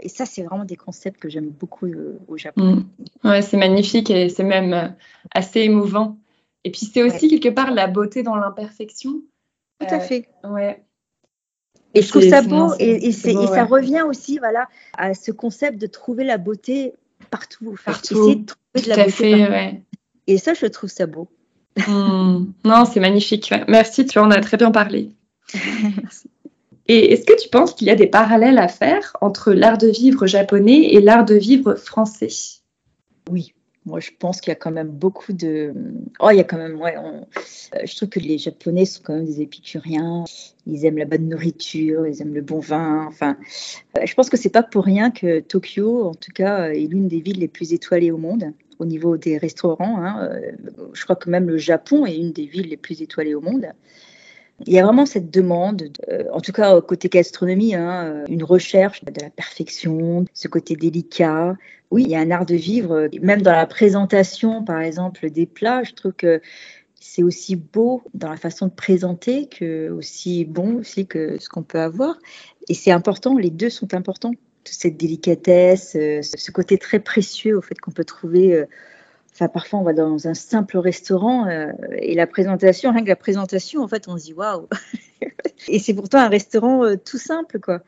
[0.00, 2.84] Et ça, c'est vraiment des concepts que j'aime beaucoup euh, au Japon.
[3.24, 3.28] Mmh.
[3.28, 4.88] Ouais, c'est magnifique et c'est même euh,
[5.32, 6.18] assez émouvant.
[6.64, 9.22] Et puis, c'est aussi quelque part la beauté dans l'imperfection.
[9.80, 10.28] Tout à euh, fait.
[10.44, 10.84] Ouais.
[11.94, 14.66] Et je trouve ça beau, et, ça revient aussi voilà,
[14.98, 16.92] à ce concept de trouver la beauté
[17.34, 17.76] partout.
[17.84, 18.14] partout.
[18.14, 19.82] Essayer de trouver de la beauté fait, ouais.
[20.26, 21.28] Et ça, je trouve ça beau.
[21.88, 22.46] Hmm.
[22.64, 23.52] Non, c'est magnifique.
[23.68, 25.10] Merci, tu en as très bien parlé.
[26.86, 29.88] Et est-ce que tu penses qu'il y a des parallèles à faire entre l'art de
[29.88, 32.28] vivre japonais et l'art de vivre français?
[33.30, 33.53] Oui,
[33.86, 35.74] moi, je pense qu'il y a quand même beaucoup de.
[36.18, 36.80] Oh, il y a quand même.
[36.80, 40.24] Ouais, euh, Je trouve que les Japonais sont quand même des épicuriens.
[40.66, 43.04] Ils aiment la bonne nourriture, ils aiment le bon vin.
[43.06, 43.36] Enfin,
[43.98, 47.08] euh, je pense que c'est pas pour rien que Tokyo, en tout cas, est l'une
[47.08, 50.02] des villes les plus étoilées au monde au niveau des restaurants.
[50.02, 50.30] Hein.
[50.30, 50.52] Euh,
[50.94, 53.66] je crois que même le Japon est une des villes les plus étoilées au monde.
[54.66, 55.90] Il y a vraiment cette demande,
[56.32, 61.56] en tout cas côté gastronomie, hein, une recherche de la perfection, ce côté délicat,
[61.94, 65.46] oui, il y a un art de vivre, même dans la présentation, par exemple, des
[65.46, 66.40] plats, je trouve que
[67.00, 71.62] c'est aussi beau dans la façon de présenter que aussi bon aussi que ce qu'on
[71.62, 72.16] peut avoir.
[72.68, 74.32] Et c'est important, les deux sont importants.
[74.64, 78.54] Cette délicatesse, euh, ce côté très précieux au fait qu'on peut trouver.
[78.54, 78.64] Euh,
[79.32, 83.14] enfin, parfois, on va dans un simple restaurant euh, et la présentation, rien que la
[83.14, 84.66] présentation, en fait, on se dit waouh.
[85.68, 87.82] et c'est pourtant un restaurant tout simple, quoi.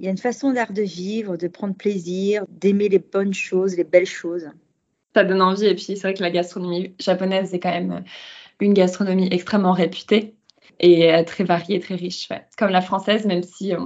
[0.00, 3.76] Il y a une façon d'art de vivre, de prendre plaisir, d'aimer les bonnes choses,
[3.76, 4.48] les belles choses.
[5.14, 5.66] Ça donne envie.
[5.66, 8.02] Et puis, c'est vrai que la gastronomie japonaise est quand même
[8.60, 10.34] une gastronomie extrêmement réputée
[10.78, 12.30] et euh, très variée, très riche.
[12.56, 13.80] Comme la française, même si euh,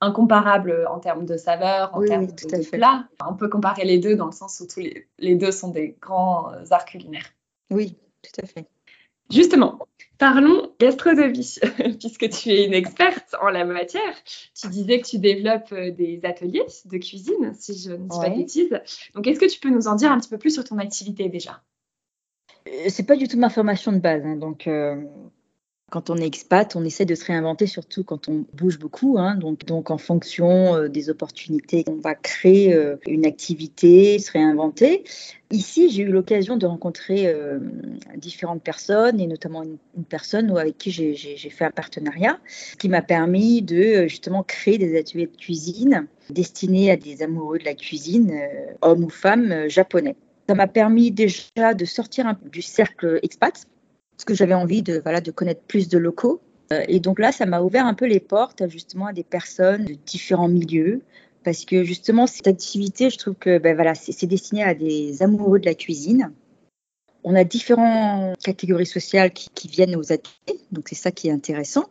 [0.00, 3.06] incomparable en termes de saveur, en termes de, plats.
[3.28, 5.98] On peut comparer les deux dans le sens où tous les, les deux sont des
[6.00, 7.28] grands euh, arts culinaires.
[7.70, 8.64] Oui, tout à fait.
[9.30, 9.86] Justement,
[10.18, 11.56] parlons gastronomie,
[12.00, 14.14] puisque tu es une experte en la matière.
[14.60, 18.28] Tu disais que tu développes euh, des ateliers de cuisine, si je ne dis pas
[18.28, 18.80] de bêtises.
[19.14, 21.28] Donc, est-ce que tu peux nous en dire un petit peu plus sur ton activité
[21.28, 21.62] déjà?
[22.66, 24.24] Euh, C'est pas du tout ma formation de base.
[24.24, 25.02] Hein, donc, euh,
[25.90, 29.16] quand on est expat, on essaie de se réinventer, surtout quand on bouge beaucoup.
[29.18, 29.36] Hein.
[29.36, 35.04] donc, en fonction euh, des opportunités, on va créer euh, une activité, se réinventer.
[35.50, 37.58] Ici, j'ai eu l'occasion de rencontrer euh,
[38.16, 39.78] différentes personnes, et notamment une,
[40.08, 42.38] personne avec qui j'ai fait un partenariat,
[42.78, 47.64] qui m'a permis de justement créer des ateliers de cuisine destinés à des amoureux de
[47.64, 48.32] la cuisine,
[48.82, 50.16] hommes ou femmes japonais.
[50.46, 53.66] Ça m'a permis déjà de sortir un du cercle expat
[54.18, 56.40] parce que j'avais envie de, voilà, de connaître plus de locaux.
[56.72, 59.84] Euh, et donc là, ça m'a ouvert un peu les portes justement à des personnes
[59.84, 61.02] de différents milieux.
[61.44, 65.60] Parce que justement, cette activité, je trouve que ben voilà, c'est destiné à des amoureux
[65.60, 66.32] de la cuisine.
[67.22, 71.84] On a différentes catégories sociales qui, viennent aux ateliers, donc c'est ça qui est intéressant.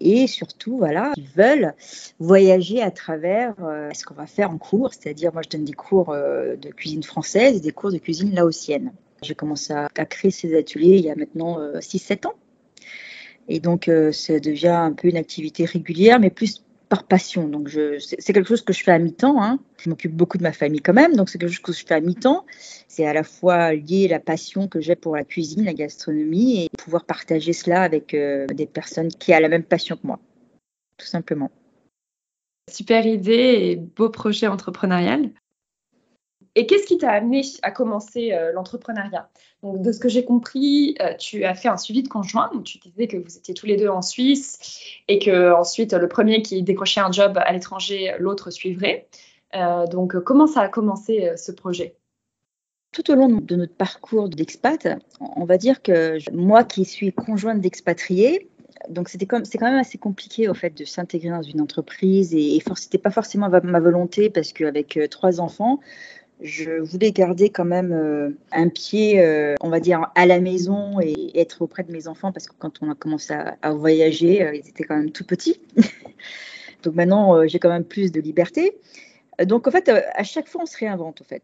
[0.00, 1.74] Et surtout, voilà, ils veulent
[2.18, 5.72] voyager à travers euh, ce qu'on va faire en cours, c'est-à-dire moi je donne des
[5.72, 8.92] cours euh, de cuisine française et des cours de cuisine laotienne.
[9.22, 12.34] J'ai commencé à, créer ces ateliers il y a maintenant 6-7 euh, ans.
[13.48, 17.48] Et donc, euh, ça devient un peu une activité régulière, mais plus par passion.
[17.48, 19.42] Donc, c'est quelque chose que je fais à mi-temps.
[19.42, 19.60] Hein.
[19.78, 21.94] Je m'occupe beaucoup de ma famille quand même, donc c'est quelque chose que je fais
[21.94, 22.44] à mi-temps.
[22.88, 26.64] C'est à la fois lié à la passion que j'ai pour la cuisine, la gastronomie,
[26.64, 30.18] et pouvoir partager cela avec euh, des personnes qui ont la même passion que moi,
[30.96, 31.50] tout simplement.
[32.68, 35.30] Super idée et beau projet entrepreneurial.
[36.56, 39.28] Et qu'est-ce qui t'a amené à commencer euh, l'entrepreneuriat?
[39.62, 42.50] Donc, de ce que j'ai compris, euh, tu as fait un suivi de conjoint.
[42.64, 44.58] Tu disais que vous étiez tous les deux en Suisse
[45.06, 49.06] et que ensuite le premier qui décrochait un job à l'étranger, l'autre suivrait.
[49.54, 51.96] Euh, donc, comment ça a commencé ce projet?
[52.92, 54.88] Tout au long de notre parcours d'expat,
[55.20, 58.50] on va dire que moi qui suis conjointe d'expatriés,
[58.88, 62.34] donc c'était comme c'est quand même assez compliqué au fait de s'intégrer dans une entreprise
[62.34, 65.78] et, et c'était pas forcément ma volonté parce qu'avec trois enfants,
[66.42, 71.00] je voulais garder quand même euh, un pied, euh, on va dire, à la maison
[71.00, 74.54] et être auprès de mes enfants parce que quand on a commencé à, voyager, euh,
[74.54, 75.60] ils étaient quand même tout petits.
[76.82, 78.78] Donc maintenant, j'ai quand même plus de liberté.
[79.44, 81.42] Donc en fait, à chaque fois, on se réinvente en fait.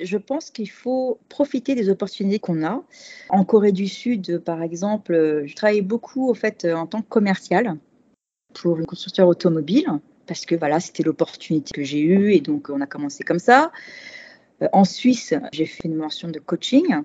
[0.00, 2.84] je pense qu'il faut profiter des opportunités qu'on a.
[3.28, 7.76] En Corée du Sud, par exemple, je travaillais beaucoup, au fait, en tant que commercial
[8.54, 9.86] pour une constructeur automobile
[10.26, 13.72] parce que voilà, c'était l'opportunité que j'ai eue et donc on a commencé comme ça.
[14.62, 17.02] Euh, en Suisse, j'ai fait une mention de coaching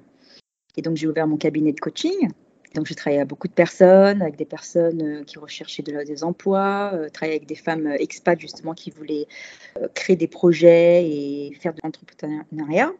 [0.78, 2.30] et donc j'ai ouvert mon cabinet de coaching.
[2.76, 6.24] Donc j'ai travaillé avec beaucoup de personnes, avec des personnes euh, qui recherchaient de, des
[6.24, 9.28] emplois, euh, travaillé avec des femmes expats justement qui voulaient
[9.94, 12.94] créer des projets et faire de l'entrepreneuriat.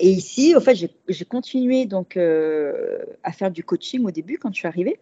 [0.00, 4.58] Et ici, en fait, j'ai continué donc à faire du coaching au début quand je
[4.58, 4.98] suis arrivée.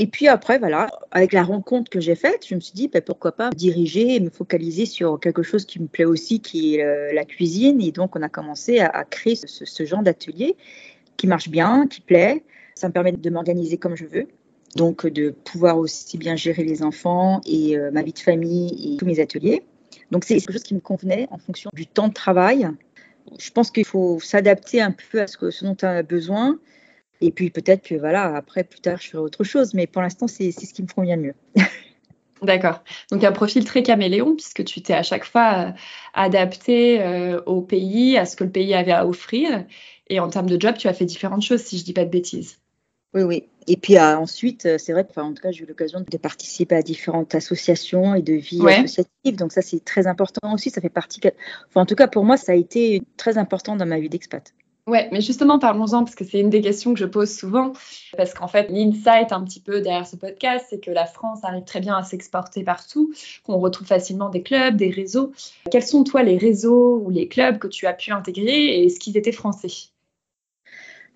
[0.00, 3.02] Et puis après, voilà, avec la rencontre que j'ai faite, je me suis dit, ben,
[3.02, 6.84] pourquoi pas diriger et me focaliser sur quelque chose qui me plaît aussi, qui est
[6.84, 7.80] euh, la cuisine.
[7.80, 10.56] Et donc, on a commencé à, créer ce, genre d'atelier
[11.16, 12.44] qui marche bien, qui plaît.
[12.76, 14.28] Ça me permet de m'organiser comme je veux.
[14.76, 18.96] Donc, de pouvoir aussi bien gérer les enfants et euh, ma vie de famille et
[18.98, 19.64] tous mes ateliers.
[20.12, 22.68] Donc, c'est quelque chose qui me convenait en fonction du temps de travail.
[23.36, 26.56] Je pense qu'il faut s'adapter un peu à ce, que, ce dont on a besoin
[27.20, 29.74] et puis peut-être que voilà, après, plus tard, je ferai autre chose.
[29.74, 31.34] Mais pour l'instant, c'est ce qui me convient le mieux.
[32.42, 32.84] D'accord.
[33.10, 35.70] Donc un profil très caméléon puisque tu t'es à chaque fois euh,
[36.14, 39.64] adapté euh, au pays, à ce que le pays avait à offrir.
[40.08, 42.04] Et en termes de job, tu as fait différentes choses, si je ne dis pas
[42.04, 42.58] de bêtises.
[43.12, 43.44] Oui, oui.
[43.66, 46.76] Et puis euh, ensuite, c'est vrai que, en tout cas, j'ai eu l'occasion de participer
[46.76, 49.36] à différentes associations et de vie associative.
[49.36, 50.70] Donc ça, c'est très important aussi.
[50.70, 51.20] Ça fait partie.
[51.68, 54.54] Enfin, en tout cas, pour moi, ça a été très important dans ma vie d'expat.
[54.88, 57.74] Ouais, mais justement, parlons-en parce que c'est une des questions que je pose souvent.
[58.16, 61.64] Parce qu'en fait, l'insight un petit peu derrière ce podcast, c'est que la France arrive
[61.64, 63.12] très bien à s'exporter partout,
[63.44, 65.32] qu'on retrouve facilement des clubs, des réseaux.
[65.70, 68.98] Quels sont, toi, les réseaux ou les clubs que tu as pu intégrer et est-ce
[68.98, 69.90] qu'ils étaient français?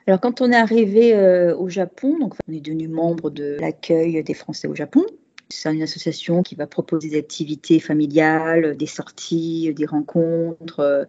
[0.07, 4.23] Alors, quand on est arrivé euh, au Japon, donc on est devenu membre de l'accueil
[4.23, 5.07] des Français au Japon.
[5.49, 11.05] C'est une association qui va proposer des activités familiales, des sorties, des rencontres, euh,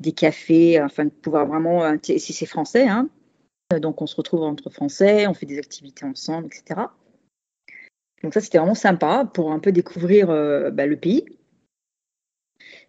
[0.00, 3.08] des cafés, afin de pouvoir vraiment, si c'est français, hein.
[3.80, 6.82] donc on se retrouve entre français, on fait des activités ensemble, etc.
[8.22, 11.24] Donc ça, c'était vraiment sympa pour un peu découvrir euh, bah, le pays.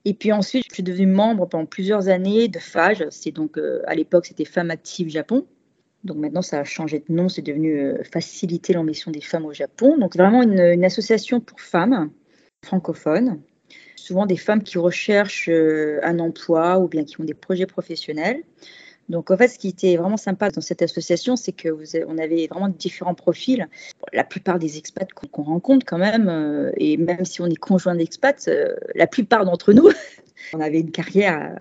[0.05, 3.05] Et puis ensuite, je suis devenue membre pendant plusieurs années de FAGE.
[3.09, 5.45] C'est donc euh, à l'époque, c'était Femmes Actives Japon.
[6.03, 7.29] Donc maintenant, ça a changé de nom.
[7.29, 9.97] C'est devenu euh, Faciliter l'ambition des femmes au Japon.
[9.97, 12.11] Donc vraiment une association pour femmes
[12.63, 13.41] francophones
[14.09, 18.41] souvent des femmes qui recherchent euh, un emploi ou bien qui ont des projets professionnels.
[19.07, 21.69] Donc en fait, ce qui était vraiment sympa dans cette association, c'est que
[22.07, 23.67] on avait vraiment différents profils.
[24.13, 27.95] La plupart des expats qu'on rencontre quand même, euh, et même si on est conjoint
[27.95, 28.49] d'expats,
[28.95, 29.89] la plupart d'entre nous,
[30.53, 31.59] on avait une carrière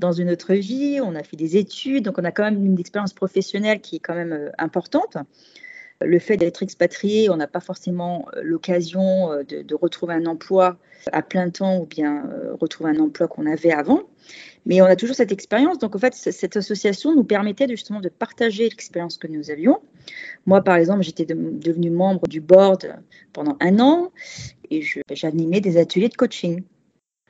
[0.00, 2.80] dans une autre vie, on a fait des études, donc on a quand même une
[2.80, 5.16] expérience professionnelle qui est quand même importante
[6.02, 10.78] le fait d'être expatrié, on n'a pas forcément euh, l'occasion euh, de, retrouver un emploi
[11.12, 14.02] à plein temps ou bien euh, retrouver un emploi qu'on avait avant.
[14.66, 15.78] Mais on a toujours cette expérience.
[15.78, 19.80] Donc, en fait, cette association nous permettait justement de partager l'expérience que nous avions.
[20.44, 22.94] Moi, par exemple, j'étais devenue membre du board
[23.32, 24.12] pendant un an
[24.70, 26.62] et j'animais des ateliers de coaching.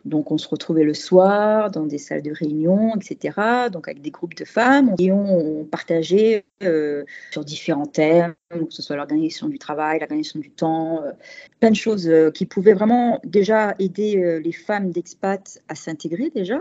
[0.05, 3.68] Donc, on se retrouvait le soir dans des salles de réunion, etc.
[3.70, 8.82] Donc, avec des groupes de femmes, et on, partageait euh, sur différents thèmes, que ce
[8.82, 11.12] soit l'organisation du travail, l'organisation du temps, euh,
[11.61, 16.61] plein de choses euh, qui pouvaient vraiment déjà aider les femmes d'expat à s'intégrer déjà,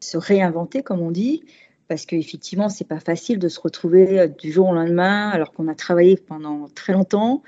[0.00, 1.44] se réinventer, comme on dit,
[1.88, 5.74] parce qu'effectivement, c'est pas facile de se retrouver du jour au lendemain alors qu'on a
[5.74, 7.42] travaillé pendant très longtemps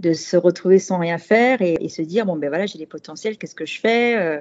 [0.00, 3.36] de se retrouver sans rien faire et, se dire bon ben voilà j'ai des potentiels
[3.36, 4.40] qu'est-ce que je fais euh.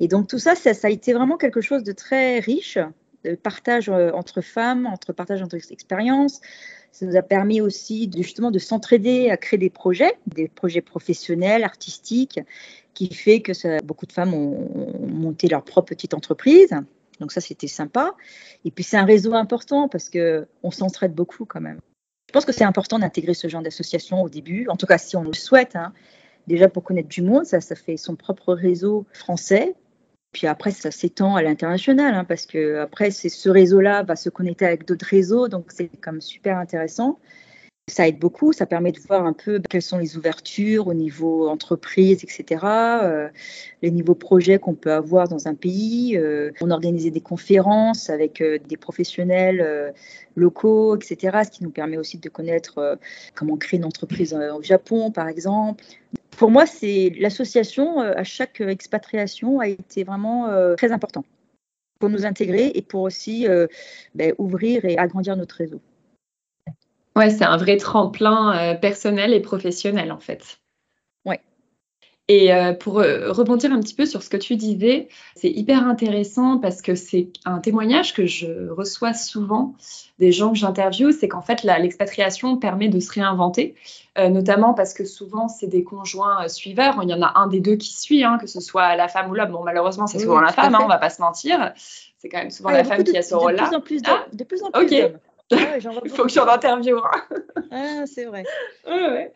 [0.00, 2.78] et donc tout ça, ça, a été vraiment quelque chose de très riche
[3.24, 6.40] de partage euh, entre femmes entre partage entre expériences.
[6.92, 11.62] Ça nous a permis aussi justement de s'entraider à créer des projets des projets professionnels
[11.62, 12.40] artistiques
[12.94, 16.70] qui fait que beaucoup de femmes ont, ont monté leur propre petite entreprise.
[17.20, 18.14] Donc ça c'était sympa.
[18.64, 21.80] Et puis c'est un réseau important parce que on s'entraide beaucoup quand même
[22.36, 25.22] pense que c'est important d'intégrer ce genre d'association au début, en tout cas si on
[25.22, 25.74] le souhaite.
[25.74, 25.94] Hein.
[26.46, 29.74] Déjà pour connaître du monde, ça, ça fait son propre réseau français.
[30.32, 34.66] Puis après, ça s'étend à l'international, hein, parce que après, ce réseau-là va se connecter
[34.66, 37.18] avec d'autres réseaux, donc c'est comme super intéressant.
[37.88, 41.48] Ça aide beaucoup, ça permet de voir un peu quelles sont les ouvertures au niveau
[41.48, 43.28] entreprise, etc., euh,
[43.80, 46.16] les niveaux projets qu'on peut avoir dans un pays.
[46.16, 49.92] Euh, on organisait des conférences avec euh, des professionnels euh,
[50.34, 52.98] locaux, etc., ce qui nous permet aussi de connaître
[53.36, 55.84] comment créer une entreprise au Japon, par exemple.
[56.32, 61.24] Pour moi, c'est l'association à chaque expatriation a été vraiment très important
[62.00, 63.46] pour nous intégrer et pour aussi
[64.14, 65.80] ben, ouvrir et agrandir notre réseau.
[67.16, 70.58] Ouais, c'est un vrai tremplin euh, personnel et professionnel en fait.
[71.24, 71.40] Ouais.
[72.28, 75.88] Et euh, pour euh, rebondir un petit peu sur ce que tu disais, c'est hyper
[75.88, 79.74] intéressant parce que c'est un témoignage que je reçois souvent
[80.18, 83.76] des gens que j'interviewe, c'est qu'en fait l'expatriation permet de se réinventer,
[84.18, 87.76] notamment parce que souvent c'est des conjoints suiveurs, il y en a un des deux
[87.76, 89.52] qui suit, hein, que ce soit la femme ou l'homme.
[89.52, 91.72] Bon malheureusement c'est souvent la femme, hein, on va pas se mentir,
[92.18, 93.64] c'est quand même souvent la femme qui a ce rôle-là.
[93.64, 94.86] De plus en plus, ah, de, plus en plus.
[96.04, 97.00] Il faut que j'en interviewe.
[97.70, 98.44] ah, c'est vrai.
[98.86, 99.34] Ouais, ouais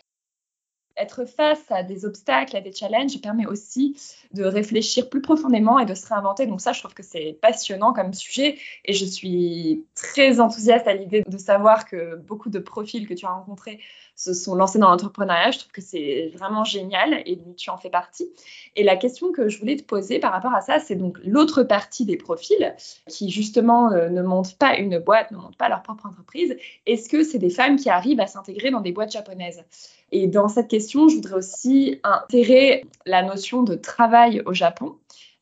[0.96, 3.96] être face à des obstacles, à des challenges, permet aussi
[4.32, 6.46] de réfléchir plus profondément et de se réinventer.
[6.46, 10.94] Donc ça, je trouve que c'est passionnant comme sujet et je suis très enthousiaste à
[10.94, 13.80] l'idée de savoir que beaucoup de profils que tu as rencontrés
[14.20, 15.50] se sont lancés dans l'entrepreneuriat.
[15.50, 18.28] Je trouve que c'est vraiment génial et tu en fais partie.
[18.76, 21.62] Et la question que je voulais te poser par rapport à ça, c'est donc l'autre
[21.62, 22.74] partie des profils
[23.08, 26.54] qui justement euh, ne montent pas une boîte, ne montent pas leur propre entreprise.
[26.86, 29.64] Est-ce que c'est des femmes qui arrivent à s'intégrer dans des boîtes japonaises?
[30.12, 34.96] Et dans cette question, je voudrais aussi intégrer la notion de travail au Japon.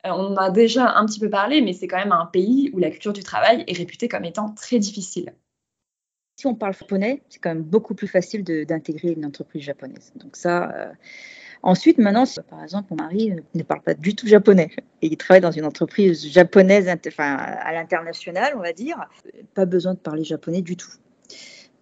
[0.06, 2.70] Euh, on en a déjà un petit peu parlé, mais c'est quand même un pays
[2.72, 5.32] où la culture du travail est réputée comme étant très difficile.
[6.36, 10.12] Si on parle japonais, c'est quand même beaucoup plus facile d'intégrer une entreprise japonaise.
[10.14, 10.70] Donc ça.
[10.72, 10.92] Euh,
[11.64, 14.70] ensuite, maintenant, par exemple, mon mari ne parle pas du tout japonais
[15.02, 19.08] et il travaille dans une entreprise japonaise, enfin à l'international, on va dire.
[19.54, 20.92] Pas besoin de parler japonais du tout.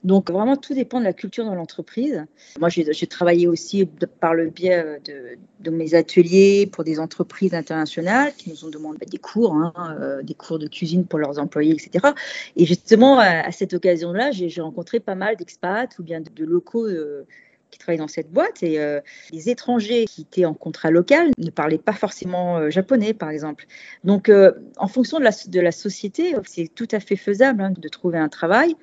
[0.07, 2.25] Donc vraiment, tout dépend de la culture dans l'entreprise.
[2.61, 3.87] Moi, j'ai travaillé aussi
[4.21, 9.19] par le biais de, mes ateliers pour des entreprises internationales qui nous ont demandé des
[9.19, 12.15] cours, hein, euh, des cours de cuisine pour leurs employés, etc.
[12.55, 16.87] Et justement, à, cette occasion-là, j'ai rencontré pas mal d'expats ou bien de, locaux.
[16.87, 17.27] Euh,
[17.69, 19.01] qui travaillent dans cette boîte et euh,
[19.33, 23.67] les étrangers qui étaient en contrat local ne parlaient pas forcément japonais, par exemple.
[24.05, 24.31] Donc,
[24.77, 28.19] en fonction de la, de la société, c'est tout à fait faisable hein, de trouver
[28.19, 28.77] un travail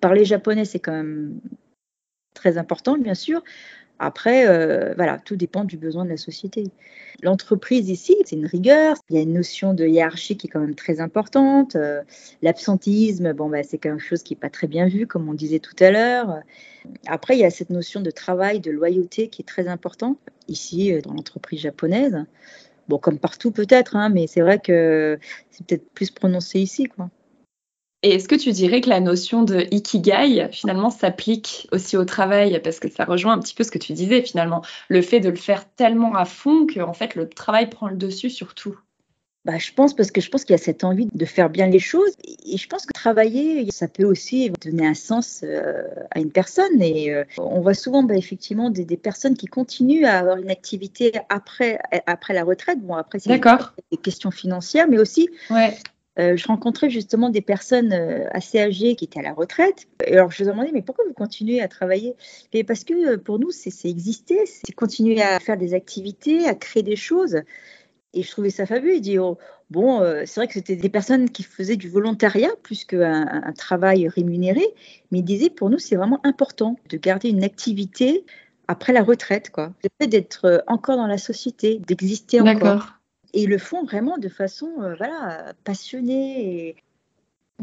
[0.00, 1.40] Parler japonais, c'est quand même
[2.34, 3.42] très important, bien sûr.
[4.02, 6.70] Après, euh, voilà, tout dépend du besoin de la société.
[7.22, 8.96] L'entreprise ici, c'est une rigueur.
[9.10, 11.76] Il y a une notion de hiérarchie qui est quand même très importante.
[11.76, 12.00] Euh,
[12.40, 15.58] l'absentisme, bon, bah, c'est quelque chose qui n'est pas très bien vu, comme on disait
[15.58, 16.40] tout à l'heure.
[17.08, 20.16] Après, il y a cette notion de travail, de loyauté qui est très importante
[20.48, 22.24] ici euh, dans l'entreprise japonaise.
[22.88, 25.18] Bon, comme partout peut-être, hein, mais c'est vrai que
[25.50, 27.10] c'est peut-être plus prononcé ici, quoi.
[28.02, 32.58] Et est-ce que tu dirais que la notion de ikigai, finalement, s'applique aussi au travail?
[32.62, 34.62] Parce que ça rejoint un petit peu ce que tu disais, finalement.
[34.88, 37.96] Le fait de le faire tellement à fond que, en fait, le travail prend le
[37.96, 38.78] dessus sur tout.
[39.46, 41.66] Bah, je pense parce que je pense qu'il y a cette envie de faire bien
[41.66, 46.18] les choses et je pense que travailler, ça peut aussi donner un sens euh, à
[46.18, 50.36] une personne et euh, on voit souvent bah, effectivement des, personnes qui continuent à avoir
[50.36, 52.80] une activité après, après la retraite.
[52.82, 53.40] Bon, après, c'est
[53.90, 55.74] des questions financières, mais aussi ouais.
[56.18, 59.86] Euh, je rencontrais justement des personnes euh, assez âgées qui étaient à la retraite.
[60.04, 62.16] Et alors je leur demandais, mais pourquoi vous continuez à travailler?
[62.52, 66.54] Et parce que euh, pour nous, c'est exister, c'est continuer à faire des activités, à
[66.54, 67.42] créer des choses.
[68.12, 68.96] Et je trouvais ça fabuleux.
[68.96, 69.38] Il dit, oh,
[69.70, 74.08] bon, c'est vrai que c'était des personnes qui faisaient du volontariat plus qu'un un travail
[74.08, 74.66] rémunéré,
[75.12, 78.24] mais il disait, pour nous, c'est vraiment important de garder une activité
[78.66, 79.72] après la retraite, quoi.
[80.00, 82.54] Le d'être encore dans la société, d'exister encore.
[82.54, 82.99] D'accord
[83.32, 86.76] et ils le font vraiment de façon euh, voilà, passionnée et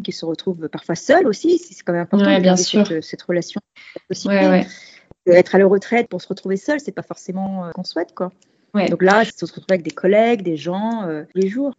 [0.04, 1.58] qui se retrouvent parfois seuls aussi.
[1.58, 2.86] C'est quand même important de bien sûr.
[3.02, 3.60] Cette, relation.
[5.26, 8.14] Être à la retraite pour se retrouver seul, c'est pas forcément euh, qu'on souhaite.
[8.16, 8.32] Quoi.
[8.90, 11.74] Donc là, se retrouver avec des collègues, des gens, euh, tous les jours.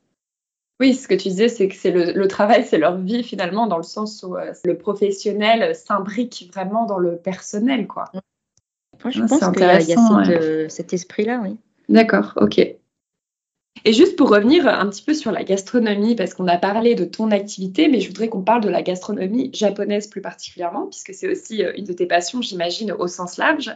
[0.80, 3.78] Oui, ce que tu disais, c'est que c'est le, travail, c'est leur vie finalement, dans
[3.78, 7.88] le sens où le professionnel s'imbrique vraiment dans le personnel.
[7.88, 8.04] Quoi.
[9.02, 11.56] Moi, je ah, pense qu'il y a, y cet esprit-là, oui.
[11.88, 12.76] D'accord, ok.
[13.84, 17.04] Et juste pour revenir un petit peu sur la gastronomie, parce qu'on a parlé de
[17.04, 21.30] ton activité, mais je voudrais qu'on parle de la gastronomie japonaise plus particulièrement, puisque c'est
[21.30, 23.74] aussi euh, une de tes passions, j'imagine, au sens large.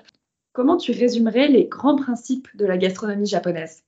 [0.53, 3.83] Comment tu résumerais les grands principes de la gastronomie japonaise?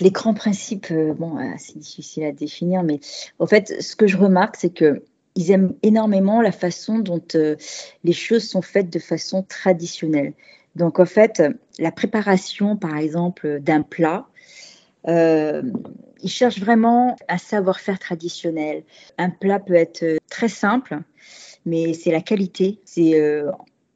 [0.00, 3.00] Les grands principes, euh, bon, euh, c'est difficile à définir, mais
[3.38, 5.02] en fait, ce que je remarque, c'est que
[5.34, 7.22] ils aiment énormément la façon dont
[8.02, 10.32] les choses sont faites de façon traditionnelle.
[10.74, 11.40] Donc, en fait,
[11.78, 14.26] la préparation, par exemple, d'un plat,
[15.06, 15.62] euh,
[16.22, 18.82] ils cherchent vraiment un savoir-faire traditionnel.
[19.18, 20.98] Un plat peut être euh, très simple,
[21.64, 22.80] mais c'est la qualité.
[22.84, 23.50] C'est euh,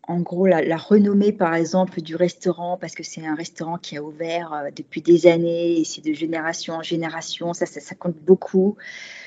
[0.06, 4.02] en gros la, renommée, par exemple, du restaurant, parce que c'est un restaurant qui a
[4.02, 8.76] ouvert euh, depuis des années, et c'est de génération en génération, ça, ça, compte beaucoup.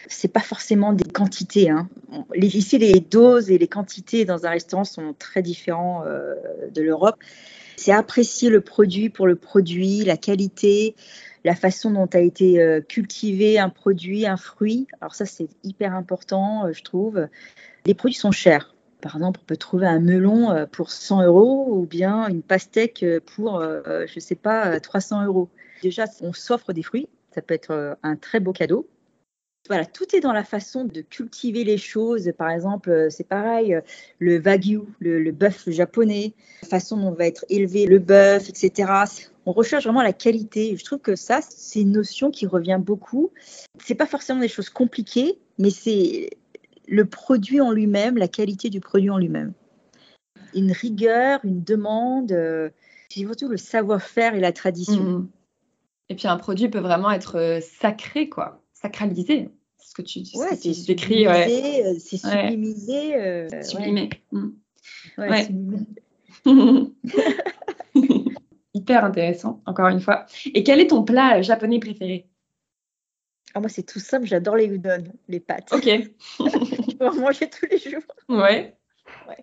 [0.08, 1.70] C'est pas forcément des quantités.
[1.70, 1.90] Hein.
[2.36, 7.16] Ici, les doses et les quantités dans un restaurant sont très différents de l'Europe.
[7.76, 10.96] C'est apprécier le produit pour le produit, la qualité,
[11.46, 14.88] la façon dont a été euh, cultivé un produit, un fruit.
[15.00, 17.28] Alors ça, c'est hyper important, euh, je trouve.
[17.86, 18.76] Les produits sont chers.
[19.00, 23.62] Par exemple, on peut trouver un melon pour 100 euros ou bien une pastèque pour,
[23.62, 25.48] je ne sais pas, 300 euros.
[25.84, 28.90] Déjà, on s'offre des fruits, ça peut être un très beau cadeau.
[29.68, 32.32] Voilà, tout est dans la façon de cultiver les choses.
[32.36, 33.80] Par exemple, c'est pareil,
[34.18, 36.34] le wagyu, le, le bœuf japonais,
[36.64, 39.06] la façon dont va être élevé le bœuf, etc
[39.46, 40.76] on recherche vraiment la qualité.
[40.78, 43.32] Je trouve que ça, c'est une notion qui revient beaucoup.
[43.84, 46.32] C'est pas forcément des choses compliquées, mais c'est
[46.88, 49.54] le produit en lui-même, la qualité du produit en lui-même.
[50.54, 52.70] Une rigueur, une demande, euh,
[53.10, 55.20] surtout le savoir-faire et la tradition.
[55.20, 55.28] Mm-hmm.
[56.10, 59.50] Et puis un produit peut vraiment être euh, sacré, quoi, sacralisé.
[59.78, 60.38] C'est ce que tu dis.
[60.38, 60.70] Ouais, c'est
[61.28, 61.84] ouais.
[61.86, 63.16] Euh, c'est sublimisé.
[63.16, 64.10] Euh, sublimé.
[65.18, 65.48] Ouais.
[68.86, 70.28] hyper intéressant, encore une fois.
[70.54, 72.28] Et quel est ton plat japonais préféré?
[73.56, 75.74] Ah, Moi, c'est tout simple, j'adore les udon, les pâtes.
[75.74, 75.86] Ok.
[75.86, 78.04] Je peux en manger tous les jours.
[78.30, 78.76] Ouais.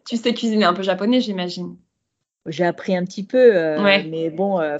[0.06, 1.76] Tu sais cuisiner un peu japonais, j'imagine.
[2.46, 4.78] J'ai appris un petit peu, euh, mais bon, euh,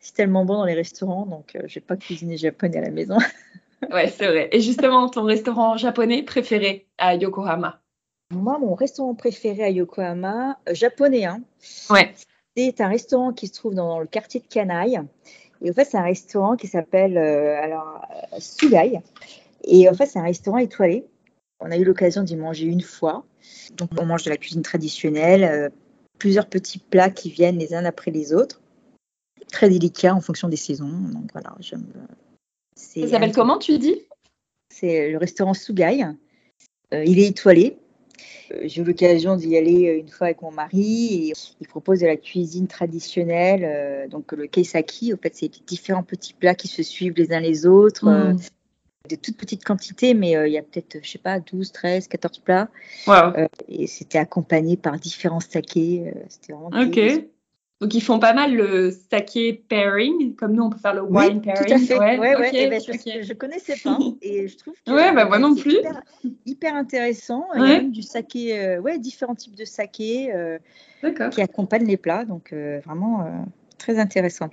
[0.00, 2.90] c'est tellement bon dans les restaurants, donc euh, je n'ai pas cuisiné japonais à la
[2.90, 3.18] maison.
[3.92, 4.48] ouais, c'est vrai.
[4.52, 7.80] Et justement, ton restaurant japonais préféré à Yokohama?
[8.30, 11.40] Moi, mon restaurant préféré à Yokohama, japonais, hein,
[11.90, 12.14] ouais.
[12.58, 15.00] C'est un restaurant qui se trouve dans le quartier de Canaille.
[15.62, 19.00] Et en fait, c'est un restaurant qui s'appelle euh, alors euh, Sugai.
[19.64, 21.04] Et en fait, c'est un restaurant étoilé.
[21.60, 23.24] On a eu l'occasion d'y manger une fois.
[23.76, 25.68] Donc, on mange de la cuisine traditionnelle, euh,
[26.18, 28.60] plusieurs petits plats qui viennent les uns après les autres.
[29.52, 30.90] Très délicat en fonction des saisons.
[31.12, 31.86] Donc voilà, j'aime.
[32.76, 34.02] Ça s'appelle comment, tu dis?
[34.72, 36.04] C'est le restaurant Sugai.
[36.92, 37.78] il est étoilé.
[38.52, 42.00] Euh, j'ai eu l'occasion d'y aller euh, une fois avec mon mari et il propose
[42.00, 45.12] de la cuisine traditionnelle, euh, donc le keisaki.
[45.14, 48.08] En fait, c'est différents petits plats qui se suivent les uns les autres.
[48.08, 48.36] Mm.
[49.08, 52.40] de toutes petites quantités, mais il y a peut-être, je sais pas, 12, 13, 14
[52.40, 52.68] plats.
[53.68, 56.12] et c'était accompagné par différents sakés.
[56.28, 56.98] c'était vraiment Ok.
[57.80, 61.40] Donc ils font pas mal le saké pairing, comme nous on peut faire le wine
[61.40, 61.64] pairing.
[61.64, 61.98] Tout à fait.
[61.98, 65.54] Ouais, ouais, eh ben, je, connaissais pas et je trouve que ouais, bah, moi non
[65.54, 65.78] plus.
[66.44, 67.46] Hyper, intéressant.
[67.54, 70.58] Il y a même du saké, euh, ouais, différents types de saké euh,
[71.30, 73.46] qui accompagnent les plats, donc euh, vraiment
[73.78, 74.50] très intéressant.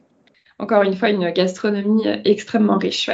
[0.60, 3.10] Encore une fois, une gastronomie extrêmement riche.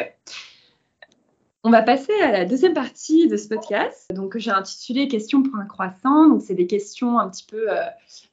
[1.64, 4.12] On va passer à la deuxième partie de ce podcast.
[4.12, 6.28] Donc, j'ai intitulé Questions pour un croissant.
[6.28, 7.84] Donc, c'est des questions un petit peu euh,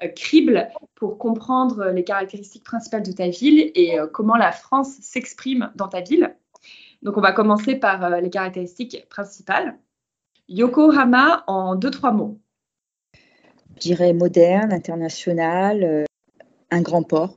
[0.03, 4.97] euh, cribles pour comprendre les caractéristiques principales de ta ville et euh, comment la France
[5.03, 6.35] s'exprime dans ta ville.
[7.03, 9.79] Donc, on va commencer par les caractéristiques principales.
[10.49, 12.41] Yokohama en deux, trois mots.
[13.75, 16.07] Je dirais moderne, international,
[16.71, 17.37] un grand port.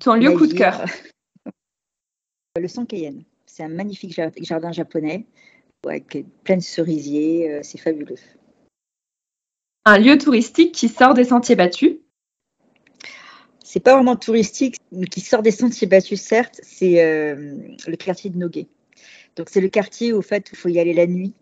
[0.00, 0.84] Ton lieu coup de cœur
[2.60, 3.22] Le Sankeien.
[3.54, 5.26] C'est un magnifique jardin japonais
[5.84, 7.52] avec plein de cerisiers.
[7.52, 8.16] Euh, c'est fabuleux.
[9.84, 11.98] Un lieu touristique qui sort des sentiers battus?
[13.62, 16.60] C'est pas vraiment touristique, mais qui sort des sentiers battus, certes.
[16.62, 18.68] C'est euh, le quartier de Nogé.
[19.36, 21.34] Donc, c'est le quartier au fait, où il faut y aller la nuit.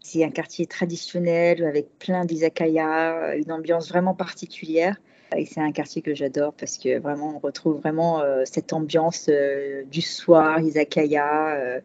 [0.00, 4.98] C'est un quartier traditionnel avec plein d'izakaya, une ambiance vraiment particulière.
[5.36, 9.28] Et c'est un quartier que j'adore parce que vraiment, on retrouve vraiment euh, cette ambiance
[9.28, 11.80] euh, du soir, Izakaya, euh,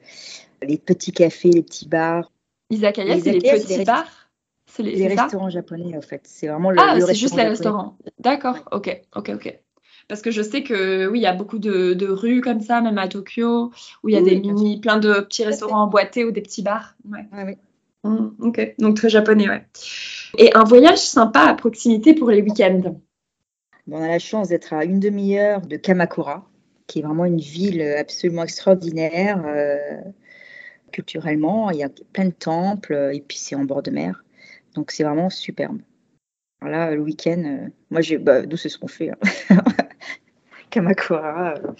[0.61, 2.31] les petits cafés, les petits bars.
[2.69, 4.29] Izakaya, c'est les petits bars?
[4.71, 6.21] C'est les, restaurants japonais, en fait.
[6.25, 7.97] C'est vraiment le, ah, c'est juste les restaurants.
[8.19, 9.59] D'accord, ok, ok, ok.
[10.07, 12.97] Parce que je sais que oui, il y a beaucoup de, rues comme ça, même
[12.97, 13.71] à Tokyo,
[14.03, 16.95] où il y a des mini, plein de petits restaurants emboîtés ou des petits bars.
[17.09, 17.25] Ouais.
[17.45, 17.57] oui.
[18.03, 19.65] Mmh, ok, donc très japonais, ouais.
[20.37, 22.95] Et un voyage sympa à proximité pour les week-ends?
[23.91, 26.47] On a la chance d'être à une demi-heure de Kamakura,
[26.87, 29.43] qui est vraiment une ville absolument extraordinaire.
[29.45, 30.01] Euh,
[30.91, 34.23] culturellement, il y a plein de temples et puis c'est en bord de mer.
[34.73, 35.79] Donc c'est vraiment superbe.
[36.61, 39.11] Voilà, le week-end, euh, moi, j'ai, bah, nous, c'est ce qu'on fait.
[39.11, 39.17] Hein.
[40.71, 41.71] Kamakura, euh,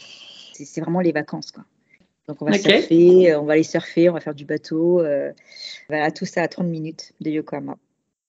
[0.54, 1.52] c'est, vraiment les vacances.
[1.52, 1.66] Quoi.
[2.28, 5.04] Donc on va surfer, on va aller surfer, on va faire du bateau.
[5.90, 7.78] voilà, tout ça à 30 minutes de Yokohama.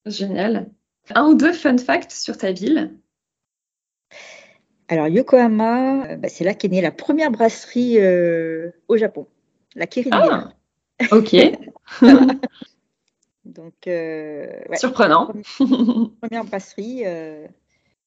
[0.07, 0.71] Génial.
[1.15, 2.91] Un ou deux fun facts sur ta ville?
[4.91, 9.29] Alors, Yokohama, euh, bah, c'est là qu'est née la première brasserie euh, au Japon,
[9.77, 10.11] la Kirin.
[10.11, 10.53] Ah,
[11.13, 11.37] ok.
[13.45, 15.33] Donc, euh, surprenant.
[16.21, 17.05] Première, brasserie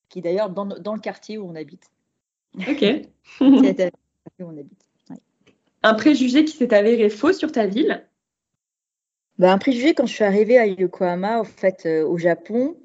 [0.09, 1.89] qui est d'ailleurs dans, le quartier où on habite.
[2.67, 2.83] Ok.
[5.83, 8.05] Un préjugé qui s'est avéré faux sur ta ville?
[9.37, 12.75] Bah, Un préjugé, quand je suis arrivée à Yokohama, au fait, au Japon,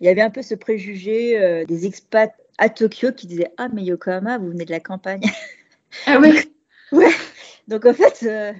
[0.00, 3.82] il y avait un peu ce préjugé des expats à Tokyo qui disait Ah, mais
[3.84, 5.22] Yokohama, vous venez de la campagne.
[6.06, 6.32] Ah ouais
[6.92, 7.10] Ouais.
[7.68, 8.52] Donc en fait, euh,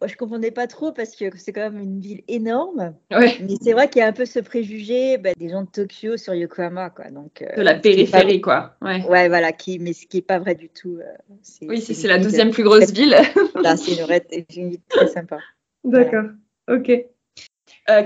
[0.00, 2.94] Moi, je comprenais pas trop parce que c'est quand même une ville énorme.
[3.10, 3.36] Ouais.
[3.40, 6.16] Mais c'est vrai qu'il y a un peu ce préjugé bah, des gens de Tokyo
[6.16, 7.10] sur Yokohama, quoi.
[7.10, 8.76] Donc, euh, De la pas- périphérie, quoi.
[8.80, 9.04] Ouais.
[9.06, 10.98] Ouais, voilà, qui, mais ce qui est pas vrai du tout.
[11.00, 13.16] euh, Oui, si c'est la deuxième plus grosse ville.
[13.54, 15.38] Voilà, c'est une, vraie- c'est une ville très sympa.
[15.84, 16.24] D'accord.
[16.70, 16.90] Ok.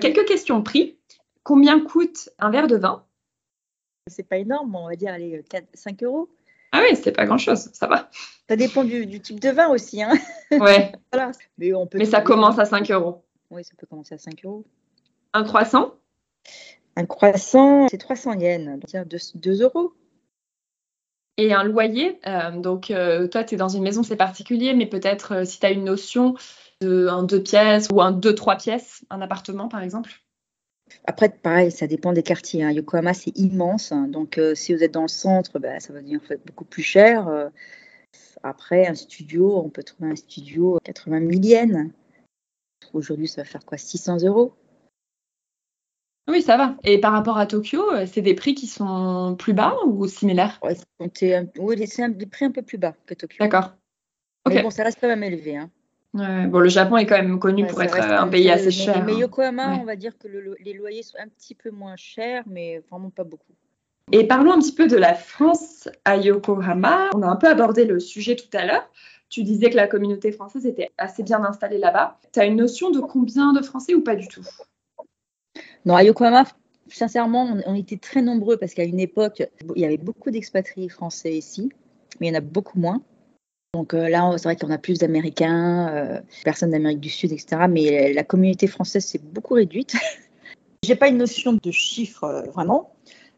[0.00, 0.98] Quelques questions prix.
[1.42, 3.04] Combien coûte un verre de vin?
[4.08, 6.28] C'est pas énorme, on va dire, allez, 4, 5 euros.
[6.72, 8.10] Ah oui, c'est pas grand-chose, ça va.
[8.48, 10.12] Ça dépend du, du type de vin aussi, hein.
[10.50, 11.30] Ouais, Voilà.
[11.58, 13.24] Mais, on peut mais ça commence à 5 euros.
[13.50, 14.64] Oui, ça peut commencer à 5 euros.
[15.34, 15.94] Un croissant?
[16.96, 19.92] Un croissant, c'est 300 yens, donc 2, 2 euros.
[21.38, 22.18] et un loyer?
[22.26, 25.60] Euh, donc, euh, toi, tu es dans une maison, c'est particulier, mais peut-être euh, si
[25.60, 26.34] tu as une notion
[26.80, 30.10] de un deux pièces ou un deux, trois pièces, un appartement, par exemple?
[31.04, 32.62] Après, pareil, ça dépend des quartiers.
[32.64, 32.70] hein.
[32.70, 33.92] Yokohama, c'est immense.
[33.92, 34.08] hein.
[34.08, 36.64] Donc, euh, si vous êtes dans le centre, bah, ça va devenir en fait, beaucoup
[36.64, 37.28] plus cher.
[37.28, 37.48] Euh,
[38.42, 41.90] après, un studio, on peut trouver un studio à 80 000 yens.
[42.92, 44.54] Aujourd'hui, ça va faire quoi 600 euros?
[46.28, 46.76] Oui, ça va.
[46.84, 50.58] Et par rapport à Tokyo, euh, c'est des prix qui sont plus bas ou similaires?
[50.62, 50.76] Ouais,
[51.14, 53.38] c'est un, oui, c'est un- des prix un peu plus bas que Tokyo.
[53.40, 53.72] D'accord.
[54.46, 54.54] Ok.
[54.54, 55.56] Mais bon, ça reste quand même élevé.
[55.56, 55.70] Hein.
[56.14, 58.66] Ouais, bon, le Japon est quand même connu Ouais, pour être euh, un pays assez
[58.66, 59.04] Mais- cher.
[59.04, 59.18] Mais, hein.
[59.18, 59.78] Yokohama, Ouais.
[59.80, 62.82] on va dire que le- le- les loyers sont un petit peu moins chers, mais
[62.90, 63.54] vraiment pas beaucoup.
[64.10, 67.08] Et parlons un petit peu de la France à Yokohama.
[67.14, 68.86] On a un peu abordé le sujet tout à l'heure.
[69.30, 72.18] Tu disais que la communauté française était assez bien installée là-bas.
[72.34, 74.44] Tu as une notion de combien de Français ou pas du tout?
[75.86, 76.44] Non, à Yokohama,
[76.88, 79.42] sincèrement, on, on était très nombreux parce qu'à une époque,
[79.74, 81.70] il y avait beaucoup d'expatriés français ici,
[82.20, 83.00] mais il y en a beaucoup moins.
[83.74, 87.62] Donc euh, là, c'est vrai qu'on a plus d'Américains, euh, personnes d'Amérique du Sud, etc.
[87.70, 89.94] Mais la communauté française s'est beaucoup réduite.
[90.84, 92.92] J'ai pas une notion de chiffre euh, vraiment.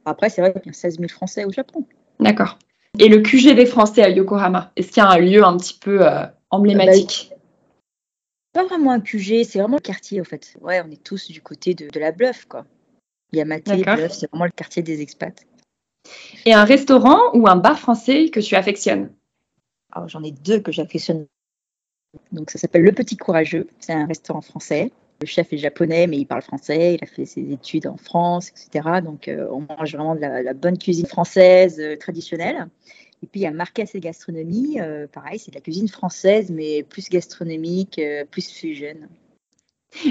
[0.07, 1.87] Après, c'est vrai qu'il y a 16 000 Français au Japon.
[2.18, 2.59] D'accord.
[2.99, 5.78] Et le QG des Français à Yokohama, est-ce qu'il y a un lieu un petit
[5.78, 7.32] peu euh, emblématique?
[8.53, 10.57] Pas vraiment un QG, c'est vraiment le quartier en fait.
[10.61, 12.64] Ouais, on est tous du côté de, de la Bluff, quoi.
[13.32, 13.64] Yamate.
[13.64, 15.45] Bluff, c'est vraiment le quartier des expats.
[16.47, 19.11] Et un restaurant ou un bar français que tu affectionnes?
[19.95, 21.26] Alors, j'en ai deux que j'affectionne.
[22.32, 23.68] Donc, ça s'appelle Le Petit Courageux.
[23.80, 24.92] C'est un restaurant français.
[25.20, 26.95] Le chef est japonais, mais il parle français.
[26.95, 29.01] Il a fait ses études en France, etc.
[29.03, 32.68] Donc, euh, on mange vraiment de la, la bonne cuisine française euh, traditionnelle.
[33.24, 34.78] Et puis, il y a Marquès et Gastronomie.
[34.80, 38.97] Euh, pareil, c'est de la cuisine française, mais plus gastronomique, euh, plus fusion.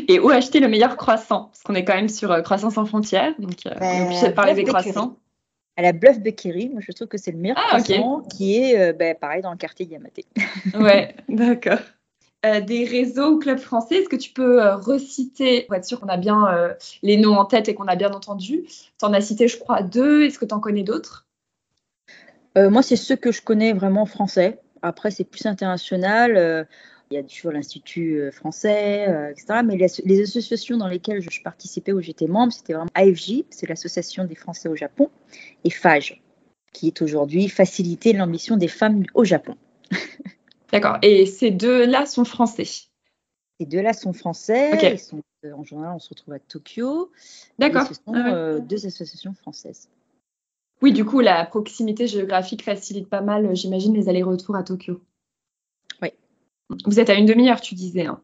[0.08, 1.46] Et où acheter le meilleur croissant?
[1.46, 4.34] Parce qu'on est quand même sur Croissant sans frontières, donc euh, on est obligé de
[4.34, 5.18] parler des croissants.
[5.76, 8.94] À la Bluff Bakery, moi, je trouve que c'est le meilleur Ah, qui est, euh,
[8.94, 10.20] ben, pareil, dans le quartier de Yamate.
[10.80, 11.80] Ouais, d'accord.
[12.46, 16.00] Euh, des réseaux ou clubs français, est-ce que tu peux euh, reciter, pour être sûr
[16.00, 19.14] qu'on a bien euh, les noms en tête et qu'on a bien entendu Tu en
[19.14, 20.24] as cité, je crois, deux.
[20.26, 21.26] Est-ce que tu en connais d'autres?
[22.58, 24.60] Euh, moi, c'est ceux que je connais vraiment français.
[24.82, 26.68] Après, c'est plus international.
[27.14, 29.62] Il y a toujours l'Institut euh, français, euh, etc.
[29.64, 33.44] Mais les, les associations dans lesquelles je, je participais ou j'étais membre, c'était vraiment AFJ,
[33.52, 35.12] c'est l'Association des Français au Japon,
[35.64, 36.24] et FAGE,
[36.74, 39.56] qui est aujourd'hui Faciliter l'ambition des femmes au Japon.
[40.72, 40.98] D'accord.
[41.04, 42.66] Et ces deux-là sont français?
[42.66, 44.74] Ces deux-là sont français.
[44.74, 44.82] Ok.
[44.94, 47.12] Ils sont, euh, en général, on se retrouve à Tokyo.
[47.60, 47.86] D'accord.
[47.86, 48.34] Ce sont Ah ouais.
[48.34, 49.88] euh, deux associations françaises.
[50.82, 55.00] Oui, du coup, la proximité géographique facilite pas mal, j'imagine, les allers-retours à Tokyo.
[56.86, 58.06] Vous êtes à une demi-heure, tu disais.
[58.06, 58.22] hein.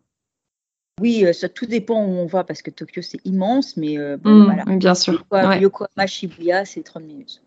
[1.02, 4.18] Oui, euh, ça tout dépend où on va parce que Tokyo c'est immense, mais euh,
[4.18, 4.64] bon, Mm, voilà.
[4.66, 5.14] bien sûr.
[5.14, 5.62] Yokohama, Ouais.
[5.62, 7.42] Yokohama, Shibuya, c'est 30 minutes.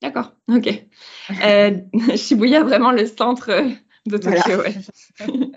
[0.00, 0.68] D'accord, ok.
[1.44, 1.76] Euh,
[2.16, 3.50] Shibuya, vraiment le centre
[4.06, 4.40] de Tokyo.
[4.44, 4.58] Voilà.
[4.58, 4.74] ouais.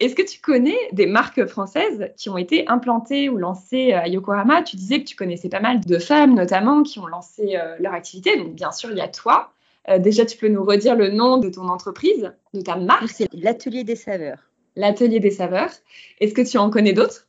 [0.00, 4.62] Est-ce que tu connais des marques françaises qui ont été implantées ou lancées à Yokohama?
[4.62, 7.94] Tu disais que tu connaissais pas mal de femmes, notamment, qui ont lancé euh, leur
[7.94, 8.36] activité.
[8.36, 9.52] Donc, bien sûr, il y a toi.
[9.88, 13.28] Euh, déjà, tu peux nous redire le nom de ton entreprise, de ta marque, C'est
[13.32, 14.50] l'atelier des saveurs.
[14.76, 15.72] l'Atelier des Saveurs.
[16.20, 17.28] Est-ce que tu en connais d'autres?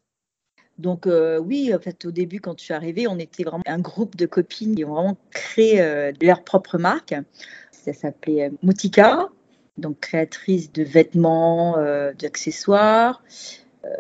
[0.78, 3.80] Donc euh, oui, en fait, au début, quand je suis arrivée, on était vraiment un
[3.80, 7.14] groupe de copines qui ont vraiment créé euh, leur propre marque.
[7.72, 9.30] Ça s'appelait Moutika,
[9.78, 11.78] donc créatrice de vêtements,
[12.20, 13.22] d'accessoires.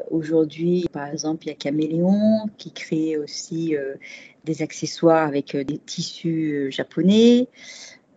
[0.09, 3.95] Aujourd'hui, par exemple, il y a Caméléon qui crée aussi euh,
[4.43, 7.47] des accessoires avec euh, des tissus euh, japonais.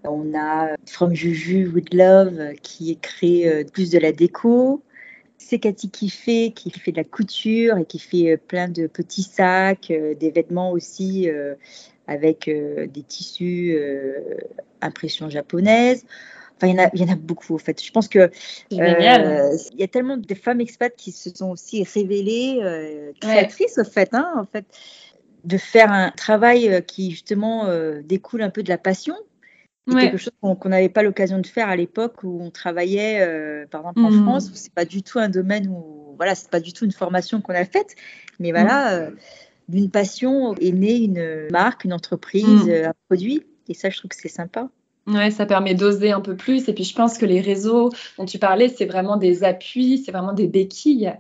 [0.05, 4.83] On a From Juju with Love euh, qui crée euh, plus de la déco.
[5.39, 8.87] C'est Cathy qui fait, qui fait de la couture et qui fait euh, plein de
[8.87, 11.55] petits sacs, euh, des vêtements aussi euh,
[12.07, 14.15] avec euh, des tissus euh,
[14.81, 16.05] impression japonaise.
[16.57, 17.83] Enfin, il y, en a, il y en a beaucoup en fait.
[17.83, 18.31] Je pense que euh,
[18.73, 23.85] il y a tellement de femmes expats qui se sont aussi révélées euh, créatrices au
[23.85, 24.65] fait, hein, en fait,
[25.45, 29.15] de faire un travail euh, qui justement euh, découle un peu de la passion.
[29.89, 30.01] C'est Ouais.
[30.03, 33.81] quelque chose qu'on n'avait pas l'occasion de faire à l'époque où on travaillait, euh, par
[33.81, 34.23] exemple en Mhm.
[34.23, 36.93] France, où c'est pas du tout un domaine où voilà, c'est pas du tout une
[36.93, 37.95] formation qu'on a faite,
[38.41, 39.17] mais voilà, mm.
[39.69, 42.87] d'une passion est née une marque, une entreprise, mm.
[42.87, 43.45] un produit.
[43.69, 44.69] Et ça, je trouve que c'est sympa.
[45.09, 46.69] Ouais, ça permet d'oser un peu plus.
[46.69, 50.13] Et puis, je pense que les réseaux dont tu parlais, c'est vraiment des appuis, c'est
[50.13, 51.11] vraiment des béquilles.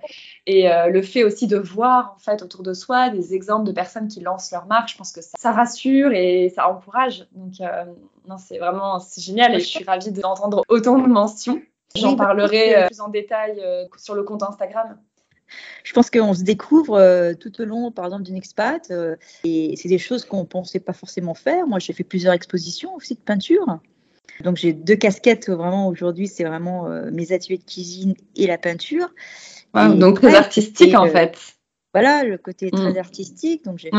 [0.47, 3.73] Et euh, le fait aussi de voir, en fait, autour de soi des exemples de
[3.73, 7.27] personnes qui lancent leur marque, je pense que ça, rassure et ça encourage.
[7.33, 7.85] Donc, euh,
[8.29, 11.63] non, c'est vraiment génial et je suis ravie d'entendre autant de mentions.
[11.95, 13.63] J'en parlerai euh, plus en détail
[13.97, 14.99] sur le compte Instagram
[15.85, 18.93] je pense qu'on se découvre tout au long, par exemple, d'une expat.
[19.45, 21.67] et c'est des choses qu'on ne pensait pas forcément faire.
[21.67, 23.79] Moi, j'ai fait plusieurs expositions aussi de peinture.
[24.43, 26.29] Donc, j'ai deux casquettes vraiment aujourd'hui.
[26.29, 29.09] C'est vraiment mes ateliers de cuisine et la peinture.
[29.75, 31.39] donc, très artistique, en fait.
[31.95, 32.99] Voilà, le côté très mm.
[32.99, 33.65] artistique.
[33.65, 33.91] Donc, j'ai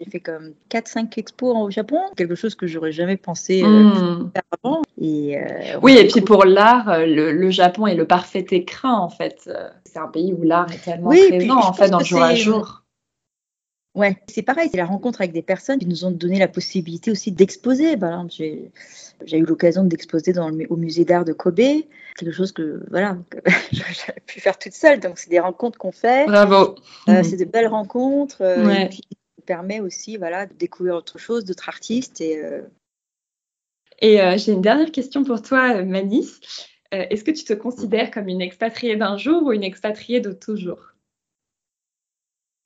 [0.00, 4.42] j'ai fait comme 4-5 expos au Japon, quelque chose que j'aurais jamais pensé euh, faire
[4.62, 4.82] avant.
[5.00, 9.08] Et, euh, oui, et puis pour l'art, euh, le, Japon est le parfait écrin en
[9.08, 9.50] fait.
[9.84, 12.82] C'est un pays où l'art est tellement présent en fait dans le jour à jour.
[13.94, 17.12] Ouais, c'est pareil, c'est la rencontre avec des personnes qui nous ont donné la possibilité
[17.12, 17.96] aussi d'exposer.
[17.96, 18.32] Par exemple,
[19.24, 21.60] j'ai eu l'occasion d'exposer dans le, au musée d'art de Kobe,
[22.16, 23.16] quelque chose que voilà,
[23.72, 24.98] j'aurais pu faire toute seule.
[24.98, 26.26] Donc c'est des rencontres qu'on fait.
[26.26, 26.76] Bravo.
[27.06, 28.40] C'est de belles rencontres.
[28.40, 28.90] Ouais
[29.44, 32.20] permet aussi voilà, de découvrir autre chose, d'autres artistes.
[32.20, 32.62] Et, euh,
[34.00, 36.28] et euh, j'ai une dernière question pour toi, Mani.
[36.92, 40.32] Euh, est-ce que tu te considères comme une expatriée d'un jour ou une expatriée de
[40.32, 40.94] toujours?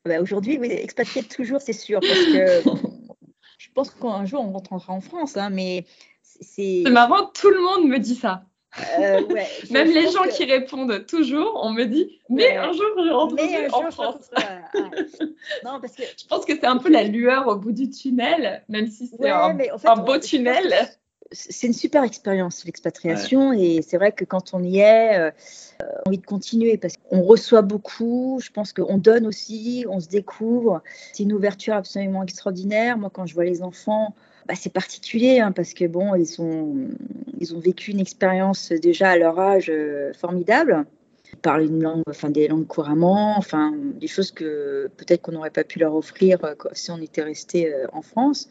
[0.05, 2.63] Bah, Aujourd'hui, oui, expatriée de toujours, c'est sûr, parce que
[3.59, 5.85] je pense qu'un jour, on rentrera en France, hein, mais
[6.23, 6.83] c'est...
[6.85, 8.45] C'est marrant, tout le monde me dit ça.
[8.99, 9.23] Euh,
[9.71, 13.91] Même les gens qui répondent toujours, on me dit, mais un jour je rentrerai en
[13.91, 14.31] France.
[15.65, 16.03] non, parce que...
[16.03, 19.31] Je pense que c'est un peu la lueur au bout du tunnel, même si c'est
[19.31, 20.75] un, beau tunnel.
[21.31, 25.31] C'est une super expérience, l'expatriation, et c'est vrai que quand on y est, euh,
[25.81, 30.01] on a envie de continuer parce qu'on reçoit beaucoup, je pense qu'on donne aussi, on
[30.01, 30.83] se découvre.
[31.13, 32.97] C'est une ouverture absolument extraordinaire.
[32.97, 34.15] Moi, quand je vois les enfants,
[34.49, 36.75] bah, c'est particulier hein, parce que bon, ils, sont,
[37.39, 40.87] ils ont vécu une expérience déjà à leur âge euh, formidable.
[41.31, 45.51] Ils parlent une langue, enfin des langues couramment, enfin des choses que peut-être qu'on n'aurait
[45.51, 48.49] pas pu leur offrir euh, si on était resté euh, en France.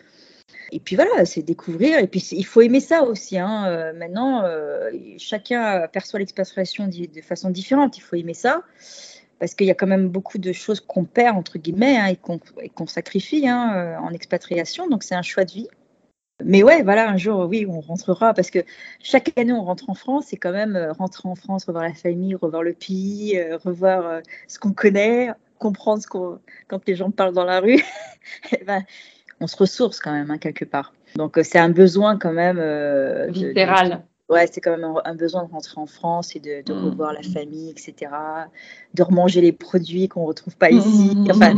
[0.72, 1.99] Et puis voilà, c'est découvrir.
[1.99, 3.38] Et puis il faut aimer ça aussi.
[3.38, 3.93] Hein.
[3.93, 4.43] maintenant,
[5.18, 7.97] chacun perçoit l'expatriation de façon différente.
[7.97, 8.63] Il faut aimer ça
[9.39, 12.70] parce qu'il y a quand même beaucoup de choses qu'on perd entre guillemets hein, et
[12.70, 14.88] qu'on sacrifie hein, en expatriation.
[14.88, 15.68] Donc c'est un choix de vie.
[16.43, 18.59] Mais ouais, voilà, un jour, oui, on rentrera parce que
[19.01, 20.26] chaque année, on rentre en France.
[20.28, 24.05] C'est quand même euh, rentrer en France, revoir la famille, revoir le pays, euh, revoir
[24.05, 27.84] euh, ce qu'on connaît, comprendre ce qu'on, quand les gens parlent dans la rue.
[28.51, 28.84] Eh ben,
[29.40, 30.94] on se ressource quand même, hein, quelque part.
[31.16, 32.58] Donc, c'est un besoin quand même.
[33.30, 34.04] Littéral.
[34.30, 36.86] ouais, c'est quand même un, besoin de rentrer en France et de, mm.
[36.86, 38.12] revoir la famille, etc.
[38.94, 41.16] De remanger les produits qu'on ne retrouve pas ici.
[41.16, 41.32] Mm.
[41.32, 41.56] Enfin,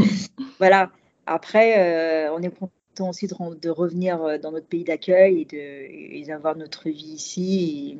[0.59, 0.91] voilà.
[1.25, 2.69] Après, on est content
[3.07, 7.99] aussi de, revenir euh, dans notre pays d'accueil et d'avoir notre vie ici.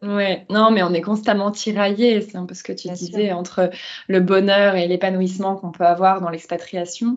[0.00, 3.70] Ouais, non, mais on est constamment tiraillé, c'est un peu ce que tu disais, entre
[4.06, 7.16] le bonheur et l'épanouissement qu'on peut avoir dans l'expatriation,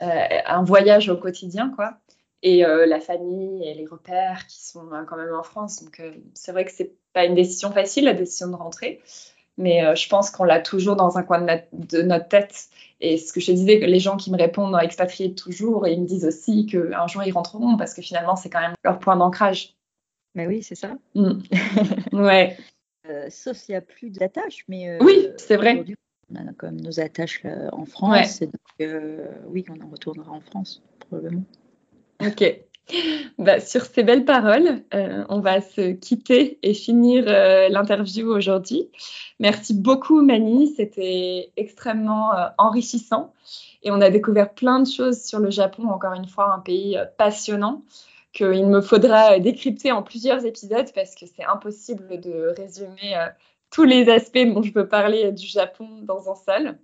[0.00, 1.98] un voyage au quotidien, quoi,
[2.42, 5.82] et euh, la famille et les repères qui sont quand même en France.
[5.82, 6.02] Donc,
[6.34, 9.00] c'est vrai que c'est pas une décision facile, la décision de rentrer,
[9.56, 11.40] mais je pense qu'on l'a toujours dans un coin
[11.72, 12.68] de notre tête
[13.04, 16.00] et ce que je disais, que les gens qui me répondent expatriés toujours, et ils
[16.00, 19.16] me disent aussi qu'un jour ils rentreront parce que finalement c'est quand même leur point
[19.16, 19.74] d'ancrage.
[20.34, 20.96] Mais oui, c'est ça.
[21.14, 21.32] Mm.
[22.12, 22.56] ouais.
[23.06, 25.84] Euh, sauf s'il n'y a plus d'attaches, mais euh, oui, c'est vrai.
[26.30, 28.90] On a quand même nos attaches euh, en France, donc
[29.46, 31.44] oui, on en retournera en France probablement.
[32.20, 32.64] Ok.
[33.38, 38.90] Bah, sur ces belles paroles, euh, on va se quitter et finir euh, l'interview aujourd'hui.
[39.40, 43.32] Merci beaucoup Mani, c'était extrêmement euh, enrichissant
[43.82, 46.98] et on a découvert plein de choses sur le Japon, encore une fois un pays
[47.16, 47.82] passionnant
[48.34, 53.14] qu'il me faudra décrypter en plusieurs épisodes parce que c'est impossible de résumer
[53.74, 56.78] tous les aspects dont je peux parler du Japon dans un seul.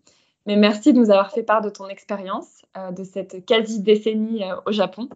[0.46, 2.62] Mais merci de nous avoir fait part de ton expérience,
[2.92, 5.08] de cette quasi-décennie au Japon.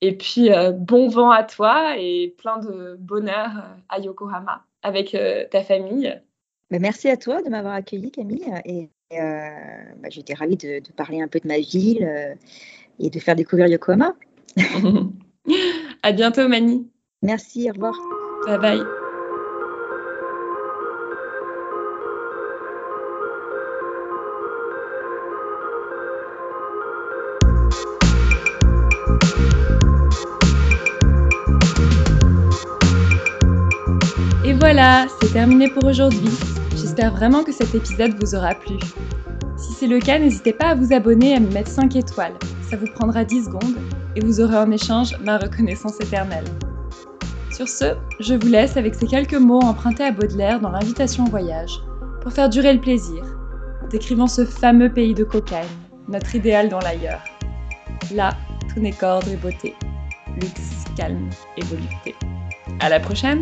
[0.00, 5.14] Et puis, euh, bon vent à toi et plein de bonheur euh, à Yokohama avec
[5.14, 6.20] euh, ta famille.
[6.70, 8.44] Bah, merci à toi de m'avoir accueilli, Camille.
[8.66, 12.36] Et bah, j'étais ravie de, de, parler un peu de ma ville
[12.98, 14.14] et de faire découvrir Yokohama.
[16.02, 16.86] à bientôt, Mani.
[17.22, 17.94] Merci, au revoir.
[18.46, 19.03] Bye bye.
[35.20, 36.28] C'est terminé pour aujourd'hui.
[36.72, 38.74] J'espère vraiment que cet épisode vous aura plu.
[39.56, 42.34] Si c'est le cas, n'hésitez pas à vous abonner et à me mettre 5 étoiles.
[42.68, 43.76] Ça vous prendra 10 secondes
[44.14, 46.44] et vous aurez en échange ma reconnaissance éternelle.
[47.50, 51.30] Sur ce, je vous laisse avec ces quelques mots empruntés à Baudelaire dans l'invitation au
[51.30, 51.80] voyage,
[52.20, 53.24] pour faire durer le plaisir,
[53.90, 55.64] décrivant ce fameux pays de cocagne,
[56.08, 57.22] notre idéal dans l'ailleurs.
[58.14, 58.36] Là,
[58.72, 59.74] tout n'est qu'ordre et beauté,
[60.34, 62.14] luxe, calme et volupté.
[62.80, 63.40] À la prochaine!